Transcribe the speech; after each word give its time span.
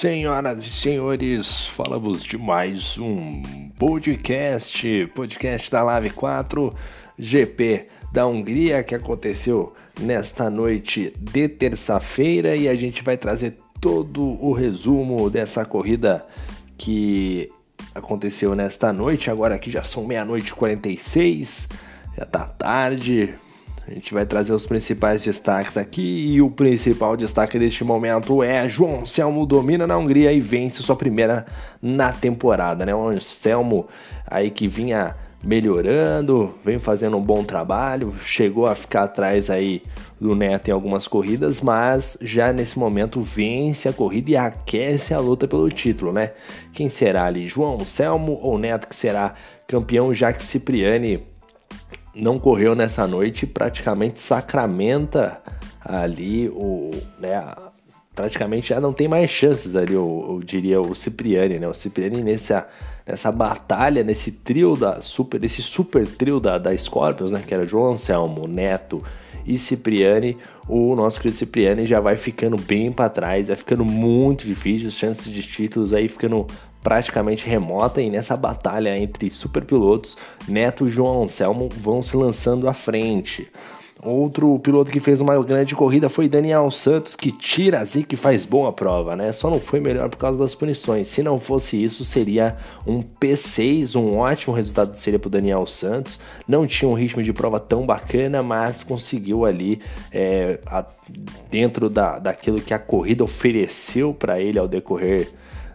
Senhoras 0.00 0.64
e 0.64 0.70
senhores, 0.72 1.66
falamos 1.66 2.22
de 2.22 2.38
mais 2.38 2.96
um 2.96 3.42
podcast, 3.78 5.06
podcast 5.14 5.70
da 5.70 5.82
Live 5.82 6.08
4 6.08 6.74
GP 7.18 7.86
da 8.10 8.26
Hungria 8.26 8.82
que 8.82 8.94
aconteceu 8.94 9.74
nesta 10.00 10.48
noite 10.48 11.12
de 11.20 11.46
terça-feira 11.50 12.56
e 12.56 12.66
a 12.66 12.74
gente 12.74 13.04
vai 13.04 13.18
trazer 13.18 13.58
todo 13.78 14.42
o 14.42 14.52
resumo 14.52 15.28
dessa 15.28 15.66
corrida 15.66 16.26
que 16.78 17.50
aconteceu 17.94 18.54
nesta 18.54 18.94
noite. 18.94 19.30
Agora 19.30 19.56
aqui 19.56 19.70
já 19.70 19.82
são 19.82 20.06
meia-noite 20.06 20.48
e 20.48 20.54
46, 20.54 21.68
já 22.16 22.24
tá 22.24 22.46
tarde, 22.46 23.34
a 23.86 23.92
gente 23.92 24.12
vai 24.14 24.24
trazer 24.24 24.52
os 24.52 24.66
principais 24.66 25.24
destaques 25.24 25.76
aqui 25.76 26.26
e 26.32 26.42
o 26.42 26.50
principal 26.50 27.16
destaque 27.16 27.58
deste 27.58 27.82
momento 27.82 28.42
é 28.42 28.68
João 28.68 29.00
Anselmo 29.00 29.44
domina 29.46 29.86
na 29.86 29.96
Hungria 29.96 30.32
e 30.32 30.40
vence 30.40 30.82
sua 30.82 30.96
primeira 30.96 31.46
na 31.80 32.12
temporada, 32.12 32.86
né? 32.86 32.94
O 32.94 33.08
Anselmo 33.08 33.88
aí 34.26 34.50
que 34.50 34.68
vinha 34.68 35.16
melhorando, 35.42 36.54
vem 36.62 36.78
fazendo 36.78 37.16
um 37.16 37.22
bom 37.22 37.42
trabalho, 37.42 38.14
chegou 38.22 38.66
a 38.66 38.74
ficar 38.74 39.04
atrás 39.04 39.48
aí 39.48 39.82
do 40.20 40.34
Neto 40.34 40.68
em 40.68 40.72
algumas 40.72 41.08
corridas, 41.08 41.62
mas 41.62 42.18
já 42.20 42.52
nesse 42.52 42.78
momento 42.78 43.22
vence 43.22 43.88
a 43.88 43.92
corrida 43.92 44.30
e 44.30 44.36
aquece 44.36 45.14
a 45.14 45.18
luta 45.18 45.48
pelo 45.48 45.70
título, 45.70 46.12
né? 46.12 46.32
Quem 46.74 46.90
será 46.90 47.24
ali, 47.24 47.48
João 47.48 47.80
Anselmo 47.80 48.38
ou 48.42 48.58
Neto 48.58 48.86
que 48.86 48.94
será 48.94 49.34
campeão, 49.66 50.12
já 50.12 50.32
que 50.32 50.42
Cipriani 50.42 51.29
não 52.14 52.38
correu 52.38 52.74
nessa 52.74 53.06
noite, 53.06 53.46
praticamente 53.46 54.20
sacramenta 54.20 55.40
ali 55.84 56.48
o, 56.48 56.90
né, 57.18 57.54
praticamente 58.14 58.68
já 58.68 58.80
não 58.80 58.92
tem 58.92 59.08
mais 59.08 59.30
chances 59.30 59.76
ali, 59.76 59.94
eu, 59.94 60.26
eu, 60.28 60.40
diria 60.44 60.80
o 60.80 60.94
Cipriani, 60.94 61.58
né? 61.58 61.66
O 61.66 61.74
Cipriani 61.74 62.22
nessa, 62.22 62.66
nessa 63.06 63.32
batalha, 63.32 64.04
nesse 64.04 64.30
trio 64.30 64.76
da 64.76 65.00
super, 65.00 65.42
esse 65.42 65.62
super 65.62 66.06
trio 66.06 66.38
da, 66.38 66.58
da 66.58 66.76
Scorpions, 66.76 67.32
né? 67.32 67.42
Que 67.46 67.54
era 67.54 67.64
João 67.64 67.92
Anselmo, 67.92 68.46
Neto 68.46 69.02
e 69.46 69.58
Cipriani, 69.58 70.36
o 70.68 70.94
nosso 70.94 71.20
querido 71.20 71.36
Cipriani 71.36 71.86
já 71.86 72.00
vai 72.00 72.16
ficando 72.16 72.56
bem 72.56 72.92
para 72.92 73.08
trás, 73.08 73.48
vai 73.48 73.56
ficando 73.56 73.84
muito 73.84 74.46
difícil, 74.46 74.88
as 74.88 74.94
chances 74.94 75.32
de 75.32 75.42
títulos 75.42 75.92
aí 75.92 76.08
ficando 76.08 76.46
praticamente 76.82 77.46
remota 77.46 78.00
e 78.00 78.10
nessa 78.10 78.36
batalha 78.36 78.96
entre 78.96 79.28
superpilotos, 79.30 80.16
Neto 80.48 80.86
e 80.86 80.90
João 80.90 81.22
Anselmo 81.22 81.68
vão 81.68 82.02
se 82.02 82.16
lançando 82.16 82.68
à 82.68 82.72
frente. 82.72 83.50
Outro 84.02 84.58
piloto 84.60 84.90
que 84.90 84.98
fez 84.98 85.20
uma 85.20 85.38
grande 85.42 85.74
corrida 85.74 86.08
foi 86.08 86.26
Daniel 86.26 86.70
Santos, 86.70 87.14
que 87.14 87.30
tira 87.30 87.80
a 87.80 87.84
zica 87.84 88.14
e 88.14 88.16
faz 88.16 88.46
boa 88.46 88.72
prova, 88.72 89.14
né? 89.14 89.30
Só 89.30 89.50
não 89.50 89.60
foi 89.60 89.78
melhor 89.78 90.08
por 90.08 90.16
causa 90.16 90.38
das 90.38 90.54
punições. 90.54 91.06
Se 91.08 91.22
não 91.22 91.38
fosse 91.38 91.82
isso, 91.82 92.02
seria 92.02 92.56
um 92.86 93.02
P6, 93.02 94.00
um 94.00 94.16
ótimo 94.16 94.54
resultado 94.54 94.96
seria 94.96 95.18
para 95.18 95.30
Daniel 95.30 95.66
Santos. 95.66 96.18
Não 96.48 96.66
tinha 96.66 96.88
um 96.88 96.94
ritmo 96.94 97.22
de 97.22 97.30
prova 97.30 97.60
tão 97.60 97.84
bacana, 97.84 98.42
mas 98.42 98.82
conseguiu 98.82 99.44
ali, 99.44 99.80
é, 100.10 100.58
a, 100.66 100.82
dentro 101.50 101.90
da, 101.90 102.18
daquilo 102.18 102.58
que 102.58 102.72
a 102.72 102.78
corrida 102.78 103.22
ofereceu 103.22 104.14
para 104.14 104.40
ele 104.40 104.58
ao 104.58 104.66
decorrer 104.66 105.28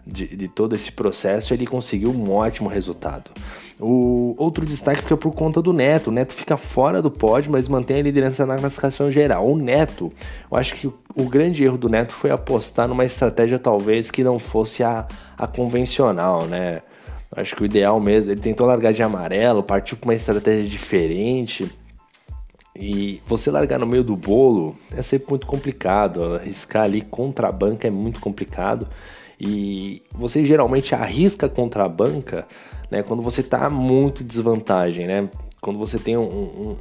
de, 0.04 0.36
de 0.36 0.48
todo 0.48 0.74
esse 0.74 0.90
processo, 0.90 1.54
ele 1.54 1.66
conseguiu 1.66 2.10
um 2.10 2.32
ótimo 2.32 2.68
resultado. 2.68 3.30
O 3.78 4.34
outro 4.38 4.64
destaque 4.64 5.02
fica 5.02 5.16
por 5.16 5.34
conta 5.34 5.60
do 5.60 5.72
Neto. 5.72 6.08
O 6.08 6.12
Neto 6.12 6.32
fica 6.32 6.56
fora 6.56 7.02
do 7.02 7.10
pódio, 7.10 7.52
mas 7.52 7.68
mantém 7.68 7.98
a 7.98 8.02
liderança 8.02 8.46
na 8.46 8.56
classificação 8.56 9.10
geral. 9.10 9.46
O 9.46 9.56
Neto, 9.56 10.10
eu 10.50 10.56
acho 10.56 10.74
que 10.74 10.86
o 10.86 11.28
grande 11.28 11.62
erro 11.62 11.76
do 11.76 11.88
Neto 11.88 12.12
foi 12.12 12.30
apostar 12.30 12.88
numa 12.88 13.04
estratégia 13.04 13.58
talvez 13.58 14.10
que 14.10 14.24
não 14.24 14.38
fosse 14.38 14.82
a, 14.82 15.06
a 15.36 15.46
convencional, 15.46 16.46
né? 16.46 16.80
Acho 17.36 17.54
que 17.54 17.62
o 17.62 17.66
ideal 17.66 18.00
mesmo, 18.00 18.32
ele 18.32 18.40
tentou 18.40 18.66
largar 18.66 18.94
de 18.94 19.02
amarelo, 19.02 19.62
partiu 19.62 19.98
para 19.98 20.08
uma 20.08 20.14
estratégia 20.14 20.70
diferente. 20.70 21.70
E 22.74 23.20
você 23.26 23.50
largar 23.50 23.78
no 23.78 23.86
meio 23.86 24.04
do 24.04 24.16
bolo 24.16 24.74
é 24.96 25.02
sempre 25.02 25.28
muito 25.30 25.46
complicado. 25.46 26.36
Arriscar 26.36 26.84
ali 26.84 27.02
contra 27.02 27.48
a 27.48 27.52
banca 27.52 27.86
é 27.86 27.90
muito 27.90 28.20
complicado. 28.20 28.88
E 29.38 30.02
você 30.12 30.44
geralmente 30.46 30.94
arrisca 30.94 31.46
contra 31.46 31.84
a 31.84 31.88
banca 31.88 32.46
né, 32.90 33.02
quando 33.02 33.22
você 33.22 33.40
está 33.40 33.68
muito 33.68 34.22
desvantagem, 34.22 35.06
né? 35.06 35.28
Quando 35.60 35.78
você 35.78 35.98
tem 35.98 36.16
um, 36.16 36.22
um, 36.22 36.76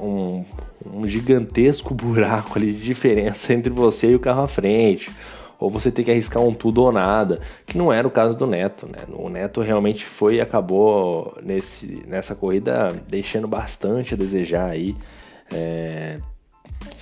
um, 0.00 0.44
um, 0.86 1.06
gigantesco 1.06 1.92
buraco 1.94 2.58
ali 2.58 2.72
de 2.72 2.82
diferença 2.82 3.52
entre 3.52 3.70
você 3.70 4.12
e 4.12 4.14
o 4.14 4.20
carro 4.20 4.42
à 4.42 4.48
frente, 4.48 5.10
ou 5.58 5.70
você 5.70 5.90
tem 5.90 6.04
que 6.04 6.10
arriscar 6.10 6.42
um 6.42 6.54
tudo 6.54 6.82
ou 6.82 6.92
nada, 6.92 7.40
que 7.66 7.76
não 7.76 7.92
era 7.92 8.06
o 8.06 8.10
caso 8.10 8.36
do 8.36 8.46
Neto, 8.46 8.86
né? 8.86 9.04
O 9.12 9.28
Neto 9.28 9.60
realmente 9.60 10.04
foi 10.04 10.36
e 10.36 10.40
acabou 10.40 11.36
nesse, 11.42 12.02
nessa 12.06 12.34
corrida 12.34 12.88
deixando 13.08 13.48
bastante 13.48 14.14
a 14.14 14.16
desejar 14.16 14.70
aí. 14.70 14.96
É, 15.52 16.18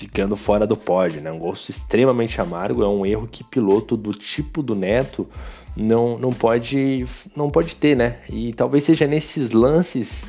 ficando 0.06 0.34
fora 0.34 0.66
do 0.66 0.76
pódio, 0.76 1.20
né? 1.20 1.30
Um 1.30 1.38
gosto 1.38 1.70
extremamente 1.70 2.40
amargo, 2.40 2.82
é 2.82 2.88
um 2.88 3.06
erro 3.06 3.28
que 3.30 3.44
piloto 3.44 3.96
do 3.96 4.12
tipo 4.12 4.62
do 4.62 4.74
Neto 4.74 5.28
não, 5.76 6.18
não 6.18 6.30
pode 6.30 7.06
não 7.36 7.48
pode 7.48 7.76
ter, 7.76 7.96
né? 7.96 8.18
E 8.28 8.52
talvez 8.52 8.84
seja 8.84 9.06
nesses 9.06 9.52
lances 9.52 10.24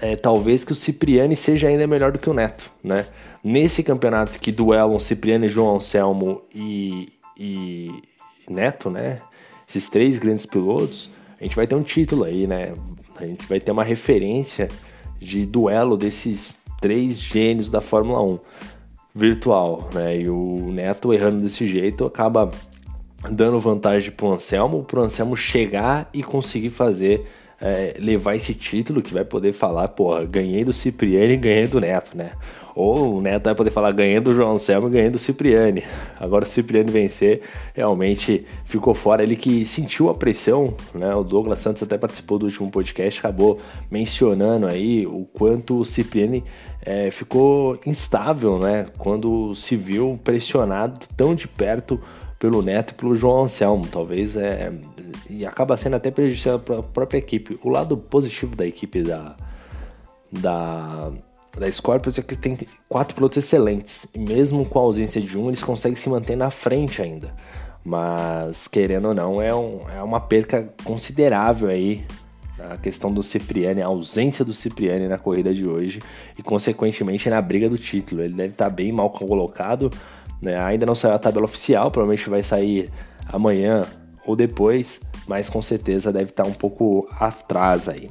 é, 0.00 0.16
talvez 0.16 0.64
que 0.64 0.72
o 0.72 0.74
Cipriani 0.74 1.34
seja 1.34 1.68
ainda 1.68 1.86
melhor 1.86 2.12
do 2.12 2.18
que 2.18 2.28
o 2.28 2.34
Neto, 2.34 2.70
né? 2.82 3.06
Nesse 3.42 3.82
campeonato 3.82 4.38
que 4.38 4.52
duelam 4.52 5.00
Cipriani, 5.00 5.48
João 5.48 5.76
Anselmo 5.76 6.42
e, 6.54 7.12
e 7.38 8.02
Neto, 8.48 8.90
né? 8.90 9.20
Esses 9.66 9.88
três 9.88 10.18
grandes 10.18 10.44
pilotos, 10.44 11.10
a 11.40 11.44
gente 11.44 11.56
vai 11.56 11.66
ter 11.66 11.74
um 11.74 11.82
título 11.82 12.24
aí, 12.24 12.46
né? 12.46 12.74
A 13.16 13.24
gente 13.24 13.46
vai 13.46 13.60
ter 13.60 13.70
uma 13.70 13.84
referência 13.84 14.68
de 15.18 15.46
duelo 15.46 15.96
desses 15.96 16.54
três 16.80 17.18
gênios 17.18 17.70
da 17.70 17.80
Fórmula 17.80 18.22
1 18.22 18.38
virtual, 19.14 19.88
né? 19.94 20.20
E 20.20 20.28
o 20.28 20.70
Neto 20.72 21.12
errando 21.12 21.42
desse 21.42 21.66
jeito 21.66 22.04
acaba 22.04 22.50
dando 23.30 23.60
vantagem 23.60 24.10
pro 24.10 24.32
Anselmo, 24.32 24.84
pro 24.84 25.02
Anselmo 25.02 25.36
chegar 25.36 26.10
e 26.12 26.22
conseguir 26.22 26.70
fazer 26.70 27.26
é, 27.60 27.96
levar 27.98 28.36
esse 28.36 28.54
título 28.54 29.02
que 29.02 29.12
vai 29.12 29.24
poder 29.24 29.52
falar, 29.52 29.88
porra, 29.88 30.24
ganhei 30.24 30.64
do 30.64 30.72
Cipriani 30.72 31.34
e 31.34 31.36
ganhei 31.36 31.66
do 31.66 31.80
Neto, 31.80 32.16
né? 32.16 32.30
Ou 32.74 33.18
o 33.18 33.20
Neto 33.20 33.44
vai 33.44 33.54
poder 33.54 33.70
falar 33.70 33.92
ganhei 33.92 34.18
do 34.18 34.34
João 34.34 34.54
Anselmo 34.54 34.88
e 34.88 34.90
ganhei 34.90 35.10
do 35.10 35.18
Cipriani. 35.18 35.84
Agora 36.18 36.44
o 36.44 36.46
Cipriani 36.46 36.90
vencer 36.90 37.42
realmente 37.72 38.44
ficou 38.64 38.94
fora. 38.94 39.22
Ele 39.22 39.36
que 39.36 39.64
sentiu 39.64 40.08
a 40.08 40.14
pressão, 40.14 40.74
né? 40.92 41.14
O 41.14 41.22
Douglas 41.22 41.60
Santos 41.60 41.82
até 41.84 41.96
participou 41.96 42.36
do 42.36 42.46
último 42.46 42.70
podcast, 42.70 43.20
acabou 43.20 43.60
mencionando 43.88 44.66
aí 44.66 45.06
o 45.06 45.24
quanto 45.32 45.78
o 45.80 45.84
Cipriani 45.84 46.42
é, 46.84 47.12
ficou 47.12 47.78
instável, 47.86 48.58
né? 48.58 48.86
Quando 48.98 49.54
se 49.54 49.76
viu 49.76 50.18
pressionado 50.24 51.06
tão 51.16 51.34
de 51.34 51.46
perto 51.46 52.00
pelo 52.40 52.60
Neto 52.60 52.90
e 52.90 52.94
pelo 52.94 53.14
João 53.14 53.44
Anselmo, 53.44 53.86
talvez 53.86 54.36
é 54.36 54.72
e 55.28 55.44
acaba 55.46 55.76
sendo 55.76 55.96
até 55.96 56.10
prejudicial 56.10 56.58
para 56.58 56.78
a 56.78 56.82
própria 56.82 57.18
equipe. 57.18 57.58
O 57.62 57.68
lado 57.68 57.96
positivo 57.96 58.54
da 58.56 58.66
equipe 58.66 59.02
da 59.02 59.36
da 60.30 61.12
da 61.56 61.70
Scorpions 61.70 62.18
é 62.18 62.22
que 62.22 62.34
tem 62.34 62.58
quatro 62.88 63.14
pilotos 63.14 63.38
excelentes 63.38 64.08
e 64.12 64.18
mesmo 64.18 64.66
com 64.66 64.78
a 64.80 64.82
ausência 64.82 65.20
de 65.20 65.38
um 65.38 65.48
eles 65.48 65.62
conseguem 65.62 65.96
se 65.96 66.08
manter 66.08 66.36
na 66.36 66.50
frente 66.50 67.00
ainda. 67.00 67.32
Mas 67.84 68.66
querendo 68.66 69.08
ou 69.08 69.14
não 69.14 69.40
é, 69.40 69.54
um, 69.54 69.80
é 69.88 70.02
uma 70.02 70.20
perca 70.20 70.72
considerável 70.82 71.68
aí 71.68 72.04
a 72.58 72.76
questão 72.76 73.12
do 73.12 73.22
Cipriani, 73.22 73.82
a 73.82 73.86
ausência 73.86 74.44
do 74.44 74.54
Cipriani 74.54 75.08
na 75.08 75.18
corrida 75.18 75.52
de 75.52 75.66
hoje 75.66 76.00
e, 76.38 76.42
consequentemente, 76.42 77.28
na 77.28 77.40
briga 77.42 77.68
do 77.68 77.76
título. 77.76 78.22
Ele 78.22 78.34
deve 78.34 78.52
estar 78.52 78.70
bem 78.70 78.92
mal 78.92 79.10
colocado, 79.10 79.90
né? 80.40 80.56
ainda 80.56 80.86
não 80.86 80.94
saiu 80.94 81.14
a 81.14 81.18
tabela 81.18 81.44
oficial, 81.44 81.90
provavelmente 81.90 82.30
vai 82.30 82.42
sair 82.42 82.90
amanhã 83.26 83.82
ou 84.26 84.36
depois, 84.36 85.00
mas 85.26 85.48
com 85.48 85.60
certeza 85.60 86.12
deve 86.12 86.30
estar 86.30 86.46
um 86.46 86.52
pouco 86.52 87.08
atrás 87.18 87.88
aí. 87.88 88.08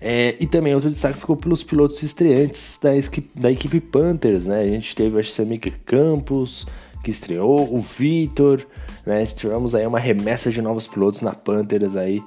É, 0.00 0.36
e 0.38 0.46
também 0.46 0.74
outro 0.74 0.90
destaque 0.90 1.18
ficou 1.18 1.34
pelos 1.34 1.64
pilotos 1.64 2.02
estreantes 2.02 2.78
da, 2.82 2.90
da 3.34 3.50
equipe 3.50 3.80
Panthers, 3.80 4.44
né? 4.44 4.60
A 4.60 4.66
gente 4.66 4.94
teve 4.94 5.18
o 5.18 5.24
Samir 5.24 5.80
Campos, 5.86 6.66
que 7.02 7.10
estreou, 7.10 7.74
o 7.74 7.78
Vitor, 7.78 8.66
né? 9.06 9.24
Tivemos 9.24 9.74
aí 9.74 9.86
uma 9.86 9.98
remessa 9.98 10.50
de 10.50 10.60
novos 10.60 10.86
pilotos 10.86 11.22
na 11.22 11.32
Panthers 11.32 11.96
aí 11.96 12.22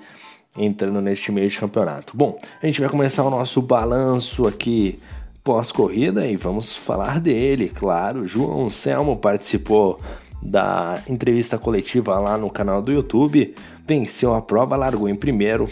entrando 0.57 0.99
neste 1.01 1.31
meio 1.31 1.49
de 1.49 1.59
campeonato. 1.59 2.17
Bom, 2.17 2.37
a 2.61 2.65
gente 2.65 2.81
vai 2.81 2.89
começar 2.89 3.23
o 3.23 3.29
nosso 3.29 3.61
balanço 3.61 4.47
aqui 4.47 4.99
pós-corrida 5.43 6.25
e 6.25 6.35
vamos 6.35 6.75
falar 6.75 7.19
dele, 7.19 7.69
claro. 7.69 8.27
João 8.27 8.69
Selmo 8.69 9.15
participou 9.15 9.99
da 10.42 11.01
entrevista 11.07 11.57
coletiva 11.57 12.18
lá 12.19 12.38
no 12.38 12.50
canal 12.50 12.81
do 12.81 12.92
YouTube, 12.92 13.56
venceu 13.86 14.36
a 14.36 14.42
prova, 14.42 14.75
largou 14.75 15.10
em 15.10 15.16
primeiro, 15.16 15.68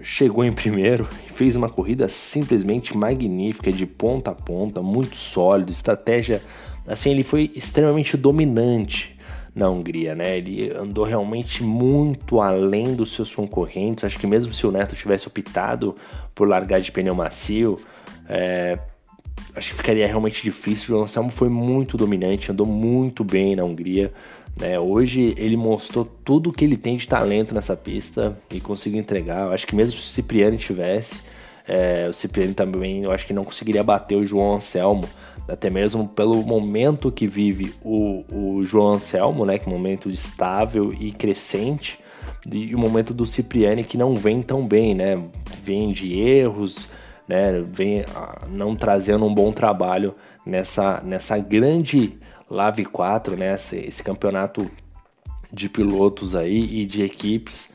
chegou 0.00 0.44
em 0.44 0.52
primeiro 0.52 1.08
e 1.28 1.32
fez 1.32 1.56
uma 1.56 1.68
corrida 1.68 2.08
simplesmente 2.08 2.96
magnífica, 2.96 3.70
de 3.70 3.86
ponta 3.86 4.30
a 4.30 4.34
ponta, 4.34 4.80
muito 4.80 5.16
sólido, 5.16 5.70
estratégia, 5.70 6.42
assim, 6.86 7.10
ele 7.10 7.22
foi 7.22 7.50
extremamente 7.54 8.16
dominante 8.16 9.16
na 9.54 9.68
Hungria, 9.68 10.14
né? 10.14 10.38
Ele 10.38 10.72
andou 10.72 11.04
realmente 11.04 11.62
muito 11.62 12.40
além 12.40 12.94
dos 12.94 13.12
seus 13.12 13.34
concorrentes. 13.34 14.04
Acho 14.04 14.18
que 14.18 14.26
mesmo 14.26 14.54
se 14.54 14.66
o 14.66 14.72
Neto 14.72 14.94
tivesse 14.94 15.26
optado 15.26 15.96
por 16.34 16.48
largar 16.48 16.80
de 16.80 16.92
pneu 16.92 17.14
macio, 17.14 17.78
é, 18.28 18.78
acho 19.54 19.70
que 19.70 19.76
ficaria 19.76 20.06
realmente 20.06 20.42
difícil. 20.42 20.84
O 20.84 20.88
João 20.88 21.02
Anselmo 21.02 21.30
foi 21.30 21.48
muito 21.48 21.96
dominante, 21.96 22.50
andou 22.50 22.66
muito 22.66 23.24
bem 23.24 23.56
na 23.56 23.64
Hungria. 23.64 24.12
Né? 24.58 24.78
Hoje 24.78 25.34
ele 25.36 25.56
mostrou 25.56 26.04
tudo 26.04 26.52
que 26.52 26.64
ele 26.64 26.76
tem 26.76 26.96
de 26.96 27.06
talento 27.06 27.54
nessa 27.54 27.76
pista 27.76 28.36
e 28.52 28.60
conseguiu 28.60 29.00
entregar. 29.00 29.46
Eu 29.46 29.52
acho 29.52 29.66
que 29.66 29.74
mesmo 29.74 29.98
se 29.98 30.06
o 30.06 30.10
Cipriani 30.10 30.58
tivesse, 30.58 31.22
é, 31.66 32.08
o 32.08 32.12
Cipriani 32.12 32.54
também 32.54 33.04
eu 33.04 33.12
acho 33.12 33.26
que 33.26 33.32
não 33.32 33.44
conseguiria 33.44 33.82
bater 33.82 34.16
o 34.16 34.24
João 34.24 34.54
Anselmo, 34.54 35.04
até 35.48 35.70
mesmo 35.70 36.08
pelo 36.08 36.42
momento 36.42 37.10
que 37.10 37.26
vive 37.26 37.72
o, 37.82 38.24
o 38.30 38.64
João 38.64 38.94
Anselmo, 38.94 39.44
né? 39.44 39.58
Que 39.58 39.68
é 39.68 39.72
um 39.72 39.76
momento 39.76 40.08
estável 40.10 40.92
e 40.98 41.10
crescente, 41.10 41.98
e 42.50 42.74
o 42.74 42.78
momento 42.78 43.12
do 43.12 43.26
Cipriani 43.26 43.84
que 43.84 43.98
não 43.98 44.14
vem 44.14 44.42
tão 44.42 44.66
bem, 44.66 44.94
né? 44.94 45.22
Vem 45.62 45.92
de 45.92 46.18
erros, 46.18 46.88
né? 47.30 47.64
Vem 47.72 48.04
ah, 48.12 48.40
não 48.48 48.74
trazendo 48.74 49.24
um 49.24 49.32
bom 49.32 49.52
trabalho 49.52 50.16
nessa, 50.44 51.00
nessa 51.04 51.38
grande 51.38 52.18
Lave 52.50 52.84
4, 52.84 53.36
né? 53.36 53.54
Esse, 53.54 53.76
esse 53.76 54.02
campeonato 54.02 54.68
de 55.52 55.68
pilotos 55.68 56.34
aí 56.34 56.80
e 56.80 56.84
de 56.84 57.04
equipes 57.04 57.68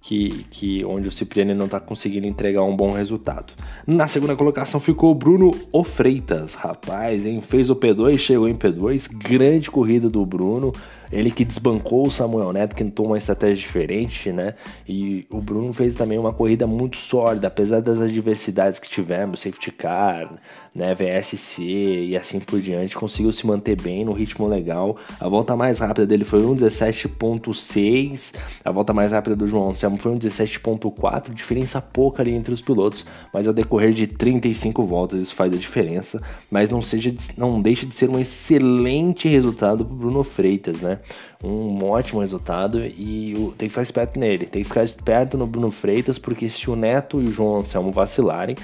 que, 0.00 0.44
que 0.48 0.84
onde 0.84 1.08
o 1.08 1.12
Cipriani 1.12 1.54
não 1.54 1.66
está 1.66 1.80
conseguindo 1.80 2.26
entregar 2.26 2.62
um 2.62 2.76
bom 2.76 2.90
resultado. 2.90 3.52
Na 3.84 4.06
segunda 4.06 4.36
colocação 4.36 4.78
ficou 4.78 5.10
o 5.10 5.14
Bruno 5.14 5.50
Ofreitas, 5.72 6.54
rapaz, 6.54 7.26
hein? 7.26 7.40
Fez 7.40 7.68
o 7.68 7.76
P2, 7.76 8.16
chegou 8.16 8.48
em 8.48 8.54
P2, 8.54 9.08
grande 9.12 9.70
corrida 9.70 10.08
do 10.08 10.24
Bruno. 10.24 10.70
Ele 11.12 11.30
que 11.30 11.44
desbancou 11.44 12.06
o 12.06 12.10
Samuel 12.10 12.52
Neto, 12.52 12.76
que 12.76 12.84
tentou 12.84 13.06
uma 13.06 13.18
estratégia 13.18 13.56
diferente, 13.56 14.32
né? 14.32 14.54
E 14.88 15.26
o 15.30 15.40
Bruno 15.40 15.72
fez 15.72 15.94
também 15.94 16.18
uma 16.18 16.32
corrida 16.32 16.66
muito 16.66 16.96
sólida, 16.96 17.48
apesar 17.48 17.80
das 17.80 18.00
adversidades 18.00 18.78
que 18.78 18.88
tivemos, 18.88 19.40
safety 19.40 19.72
car, 19.72 20.38
né, 20.74 20.94
VSC 20.94 21.62
e 21.62 22.16
assim 22.16 22.38
por 22.38 22.60
diante, 22.60 22.96
conseguiu 22.96 23.32
se 23.32 23.46
manter 23.46 23.80
bem 23.80 24.04
no 24.04 24.12
ritmo 24.12 24.46
legal. 24.46 24.96
A 25.18 25.28
volta 25.28 25.56
mais 25.56 25.80
rápida 25.80 26.06
dele 26.06 26.24
foi 26.24 26.42
um 26.42 26.54
17.6, 26.54 28.32
a 28.64 28.70
volta 28.70 28.92
mais 28.92 29.12
rápida 29.12 29.34
do 29.34 29.48
João 29.48 29.70
Anselmo 29.70 29.96
foi 29.96 30.12
um 30.12 30.18
17.4, 30.18 31.34
diferença 31.34 31.80
pouca 31.80 32.22
ali 32.22 32.32
entre 32.32 32.54
os 32.54 32.60
pilotos, 32.60 33.04
mas 33.32 33.48
ao 33.48 33.52
decorrer 33.52 33.92
de 33.92 34.06
35 34.06 34.84
voltas 34.84 35.22
isso 35.22 35.34
faz 35.34 35.52
a 35.52 35.56
diferença, 35.56 36.20
mas 36.50 36.68
não 36.68 36.80
seja 36.80 37.12
não 37.36 37.60
deixa 37.60 37.84
de 37.86 37.94
ser 37.94 38.08
um 38.08 38.18
excelente 38.18 39.28
resultado 39.28 39.84
para 39.84 39.96
Bruno 39.96 40.22
Freitas, 40.22 40.80
né? 40.80 40.99
Um 41.42 41.82
ótimo 41.84 42.20
resultado 42.20 42.84
e 42.84 43.34
tem 43.56 43.68
que 43.68 43.70
ficar 43.70 43.82
esperto 43.82 44.18
nele, 44.18 44.46
tem 44.46 44.62
que 44.62 44.68
ficar 44.68 44.84
esperto 44.84 45.38
no 45.38 45.46
Bruno 45.46 45.70
Freitas, 45.70 46.18
porque 46.18 46.48
se 46.48 46.70
o 46.70 46.76
Neto 46.76 47.20
e 47.20 47.24
o 47.24 47.30
João 47.30 47.58
Anselmo 47.58 47.90
vacilarem, 47.90 48.56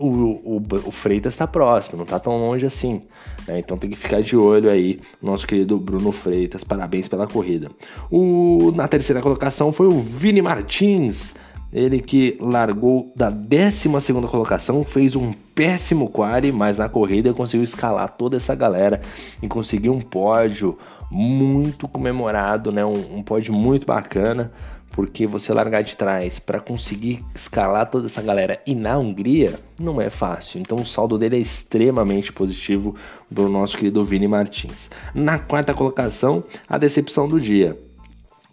o, 0.00 0.06
o, 0.06 0.62
o 0.86 0.90
Freitas 0.90 1.34
está 1.34 1.46
próximo, 1.46 1.98
não 1.98 2.04
está 2.04 2.18
tão 2.18 2.38
longe 2.38 2.64
assim. 2.64 3.02
Né? 3.46 3.58
Então 3.58 3.76
tem 3.76 3.90
que 3.90 3.96
ficar 3.96 4.22
de 4.22 4.34
olho 4.34 4.70
aí, 4.70 4.98
nosso 5.20 5.46
querido 5.46 5.78
Bruno 5.78 6.10
Freitas. 6.10 6.64
Parabéns 6.64 7.06
pela 7.06 7.26
corrida. 7.26 7.70
O, 8.10 8.72
na 8.74 8.88
terceira 8.88 9.20
colocação 9.20 9.70
foi 9.70 9.86
o 9.86 10.00
Vini 10.00 10.40
Martins. 10.40 11.34
Ele 11.72 12.00
que 12.00 12.36
largou 12.40 13.12
da 13.14 13.30
12 13.30 13.88
colocação, 14.28 14.82
fez 14.82 15.14
um 15.14 15.32
péssimo 15.54 16.08
quali, 16.08 16.50
mas 16.50 16.78
na 16.78 16.88
corrida 16.88 17.32
conseguiu 17.32 17.62
escalar 17.62 18.08
toda 18.16 18.36
essa 18.36 18.54
galera 18.56 19.00
e 19.40 19.46
conseguiu 19.46 19.92
um 19.92 20.00
pódio 20.00 20.76
muito 21.10 21.88
comemorado, 21.88 22.70
né? 22.70 22.84
um, 22.84 23.16
um 23.18 23.22
pódio 23.22 23.52
muito 23.52 23.86
bacana 23.86 24.52
porque 24.92 25.26
você 25.26 25.52
largar 25.52 25.82
de 25.82 25.96
trás 25.96 26.38
para 26.38 26.60
conseguir 26.60 27.24
escalar 27.34 27.88
toda 27.88 28.06
essa 28.06 28.20
galera 28.20 28.60
e 28.66 28.74
na 28.74 28.98
Hungria 28.98 29.58
não 29.78 30.00
é 30.00 30.10
fácil. 30.10 30.60
Então 30.60 30.78
o 30.78 30.86
saldo 30.86 31.16
dele 31.16 31.36
é 31.36 31.40
extremamente 31.40 32.32
positivo 32.32 32.96
do 33.30 33.48
nosso 33.48 33.78
querido 33.78 34.04
Vini 34.04 34.26
Martins. 34.26 34.90
Na 35.14 35.38
quarta 35.38 35.72
colocação, 35.72 36.44
a 36.68 36.76
decepção 36.76 37.28
do 37.28 37.40
dia. 37.40 37.78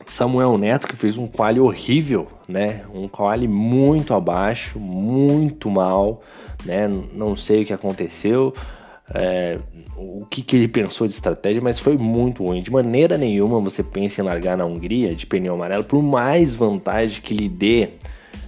Samuel 0.06 0.57
Neto 0.57 0.88
que 0.88 0.95
fez 0.95 1.18
um 1.18 1.27
quali 1.27 1.59
horrível, 1.59 2.27
né? 2.48 2.83
Um 2.94 3.07
quali 3.07 3.48
muito 3.48 4.13
abaixo, 4.13 4.80
muito 4.80 5.69
mal, 5.69 6.21
né? 6.63 6.88
Não 7.13 7.36
sei 7.36 7.63
o 7.63 7.65
que 7.65 7.74
aconteceu 7.74 8.54
é, 9.13 9.59
o 9.95 10.25
que, 10.25 10.42
que, 10.42 10.56
ele 10.56 10.68
pensou 10.68 11.07
de 11.07 11.13
estratégia, 11.13 11.62
mas 11.62 11.80
foi 11.80 11.98
muito 11.98 12.44
ruim. 12.44 12.62
De 12.62 12.71
maneira 12.71 13.18
nenhuma 13.18 13.59
você 13.59 13.81
pensa 13.81 14.21
em 14.21 14.24
largar 14.24 14.57
na 14.57 14.65
Hungria 14.65 15.15
de 15.15 15.25
pneu 15.25 15.54
amarelo, 15.54 15.83
por 15.83 16.01
mais 16.01 16.54
vantagem 16.54 17.21
que 17.21 17.33
lhe 17.33 17.48
dê 17.48 17.89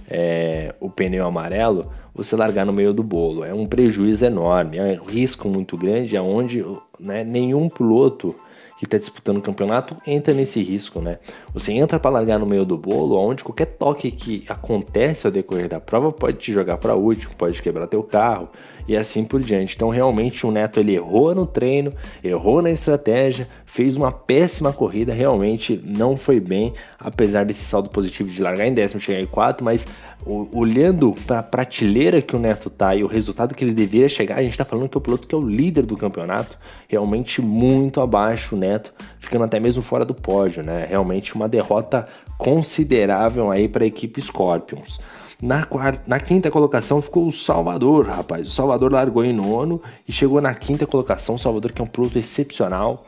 é, 0.08 0.74
o 0.78 0.90
pneu 0.90 1.26
amarelo, 1.26 1.90
você 2.14 2.36
largar 2.36 2.66
no 2.66 2.72
meio 2.72 2.92
do 2.92 3.02
bolo. 3.02 3.44
É 3.44 3.54
um 3.54 3.66
prejuízo 3.66 4.24
enorme, 4.24 4.76
é 4.76 5.00
um 5.00 5.06
risco 5.06 5.48
muito 5.48 5.76
grande, 5.76 6.16
aonde 6.16 6.64
né, 6.98 7.24
nenhum 7.24 7.68
piloto 7.68 8.34
que 8.76 8.86
está 8.86 8.96
disputando 8.96 9.36
o 9.36 9.42
campeonato 9.42 9.94
entra 10.06 10.32
nesse 10.32 10.62
risco, 10.62 11.02
né? 11.02 11.18
Você 11.52 11.70
entra 11.70 12.00
para 12.00 12.12
largar 12.12 12.38
no 12.38 12.46
meio 12.46 12.64
do 12.64 12.78
bolo, 12.78 13.14
onde 13.14 13.44
qualquer 13.44 13.66
toque 13.66 14.10
que 14.10 14.42
acontece 14.48 15.26
ao 15.26 15.30
decorrer 15.30 15.68
da 15.68 15.78
prova 15.78 16.10
pode 16.10 16.38
te 16.38 16.50
jogar 16.50 16.78
para 16.78 16.94
último, 16.94 17.34
pode 17.36 17.60
quebrar 17.60 17.86
teu 17.86 18.02
carro 18.02 18.48
e 18.90 18.96
assim 18.96 19.24
por 19.24 19.40
diante. 19.40 19.76
Então 19.76 19.88
realmente 19.88 20.44
o 20.44 20.50
Neto 20.50 20.80
ele 20.80 20.96
errou 20.96 21.32
no 21.32 21.46
treino, 21.46 21.92
errou 22.24 22.60
na 22.60 22.72
estratégia, 22.72 23.46
fez 23.64 23.94
uma 23.94 24.10
péssima 24.10 24.72
corrida, 24.72 25.14
realmente 25.14 25.80
não 25.84 26.16
foi 26.16 26.40
bem, 26.40 26.74
apesar 26.98 27.44
desse 27.44 27.64
saldo 27.64 27.88
positivo 27.88 28.28
de 28.28 28.42
largar 28.42 28.66
em 28.66 28.74
décimo, 28.74 29.00
chegar 29.00 29.20
em 29.20 29.26
quarto, 29.26 29.62
mas 29.62 29.86
olhando 30.26 31.14
para 31.24 31.38
a 31.38 31.42
prateleira 31.42 32.20
que 32.20 32.34
o 32.34 32.38
Neto 32.40 32.68
tá 32.68 32.92
e 32.96 33.04
o 33.04 33.06
resultado 33.06 33.54
que 33.54 33.62
ele 33.62 33.72
deveria 33.72 34.08
chegar, 34.08 34.38
a 34.38 34.42
gente 34.42 34.50
está 34.50 34.64
falando 34.64 34.88
que 34.88 34.98
o 34.98 35.00
piloto 35.00 35.28
que 35.28 35.36
é 35.36 35.38
o 35.38 35.48
líder 35.48 35.86
do 35.86 35.96
campeonato, 35.96 36.58
realmente 36.88 37.40
muito 37.40 38.00
abaixo 38.00 38.56
o 38.56 38.58
Neto, 38.58 38.92
ficando 39.20 39.44
até 39.44 39.60
mesmo 39.60 39.84
fora 39.84 40.04
do 40.04 40.14
pódio, 40.14 40.64
né? 40.64 40.84
Realmente 40.90 41.36
uma 41.36 41.48
derrota 41.48 42.08
considerável 42.36 43.52
aí 43.52 43.68
para 43.68 43.84
a 43.84 43.86
equipe 43.86 44.20
Scorpions. 44.20 44.98
Na, 45.40 45.64
quarta, 45.64 46.02
na 46.06 46.20
quinta 46.20 46.50
colocação 46.50 47.00
ficou 47.00 47.26
o 47.26 47.32
Salvador, 47.32 48.06
rapaz. 48.06 48.46
O 48.46 48.50
Salvador 48.50 48.92
largou 48.92 49.24
em 49.24 49.32
nono 49.32 49.80
e 50.06 50.12
chegou 50.12 50.40
na 50.40 50.54
quinta 50.54 50.86
colocação. 50.86 51.36
O 51.36 51.38
Salvador, 51.38 51.72
que 51.72 51.80
é 51.80 51.84
um 51.84 51.88
piloto 51.88 52.18
excepcional, 52.18 53.06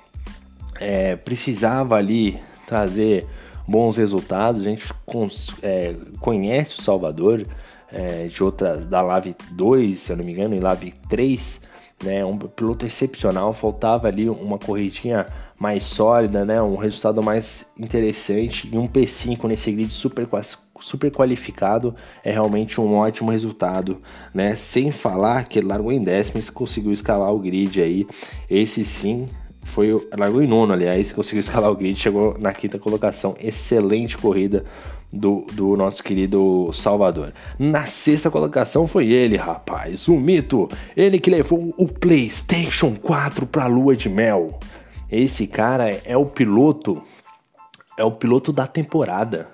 é, 0.80 1.14
precisava 1.14 1.96
ali 1.96 2.40
trazer 2.66 3.26
bons 3.68 3.98
resultados. 3.98 4.62
A 4.62 4.64
gente 4.64 4.90
é, 5.62 5.94
conhece 6.20 6.78
o 6.78 6.82
Salvador 6.82 7.46
é, 7.92 8.26
de 8.26 8.42
outras, 8.42 8.86
da 8.86 9.02
Lave 9.02 9.36
2, 9.50 10.00
se 10.00 10.12
eu 10.12 10.16
não 10.16 10.24
me 10.24 10.32
engano, 10.32 10.54
e 10.54 10.60
Lave 10.60 10.94
3, 11.10 11.60
né? 12.02 12.24
Um 12.24 12.38
piloto 12.38 12.86
excepcional. 12.86 13.52
Faltava 13.52 14.08
ali 14.08 14.30
uma 14.30 14.58
corridinha 14.58 15.26
mais 15.58 15.84
sólida, 15.84 16.46
né? 16.46 16.62
Um 16.62 16.76
resultado 16.76 17.22
mais 17.22 17.66
interessante 17.78 18.70
e 18.72 18.78
um 18.78 18.88
P5 18.88 19.44
nesse 19.44 19.70
grid 19.70 19.92
super 19.92 20.26
super 20.82 21.10
qualificado 21.10 21.94
é 22.22 22.30
realmente 22.30 22.80
um 22.80 22.94
ótimo 22.94 23.30
resultado, 23.30 24.00
né? 24.34 24.54
Sem 24.54 24.90
falar 24.90 25.48
que 25.48 25.58
ele 25.58 25.68
largou 25.68 25.92
em 25.92 26.02
décimo 26.02 26.40
e 26.40 26.52
conseguiu 26.52 26.92
escalar 26.92 27.32
o 27.32 27.38
grid 27.38 27.80
aí. 27.80 28.06
Esse 28.50 28.84
sim 28.84 29.28
foi 29.62 29.92
largou 30.16 30.42
em 30.42 30.46
nono, 30.46 30.72
aliás, 30.72 31.12
conseguiu 31.12 31.40
escalar 31.40 31.70
o 31.70 31.76
grid, 31.76 31.98
chegou 31.98 32.36
na 32.38 32.52
quinta 32.52 32.78
colocação. 32.78 33.34
Excelente 33.40 34.18
corrida 34.18 34.64
do, 35.12 35.46
do 35.52 35.76
nosso 35.76 36.02
querido 36.02 36.70
Salvador. 36.72 37.32
Na 37.58 37.86
sexta 37.86 38.30
colocação 38.30 38.86
foi 38.86 39.08
ele, 39.08 39.36
rapaz, 39.36 40.08
o 40.08 40.16
mito. 40.16 40.68
Ele 40.96 41.20
que 41.20 41.30
levou 41.30 41.74
o 41.76 41.86
PlayStation 41.86 42.94
4 42.94 43.46
para 43.46 43.64
a 43.64 43.68
lua 43.68 43.94
de 43.94 44.08
mel. 44.08 44.58
Esse 45.10 45.46
cara 45.46 45.90
é 46.04 46.16
o 46.16 46.24
piloto, 46.24 47.02
é 47.98 48.04
o 48.04 48.12
piloto 48.12 48.50
da 48.52 48.66
temporada. 48.66 49.48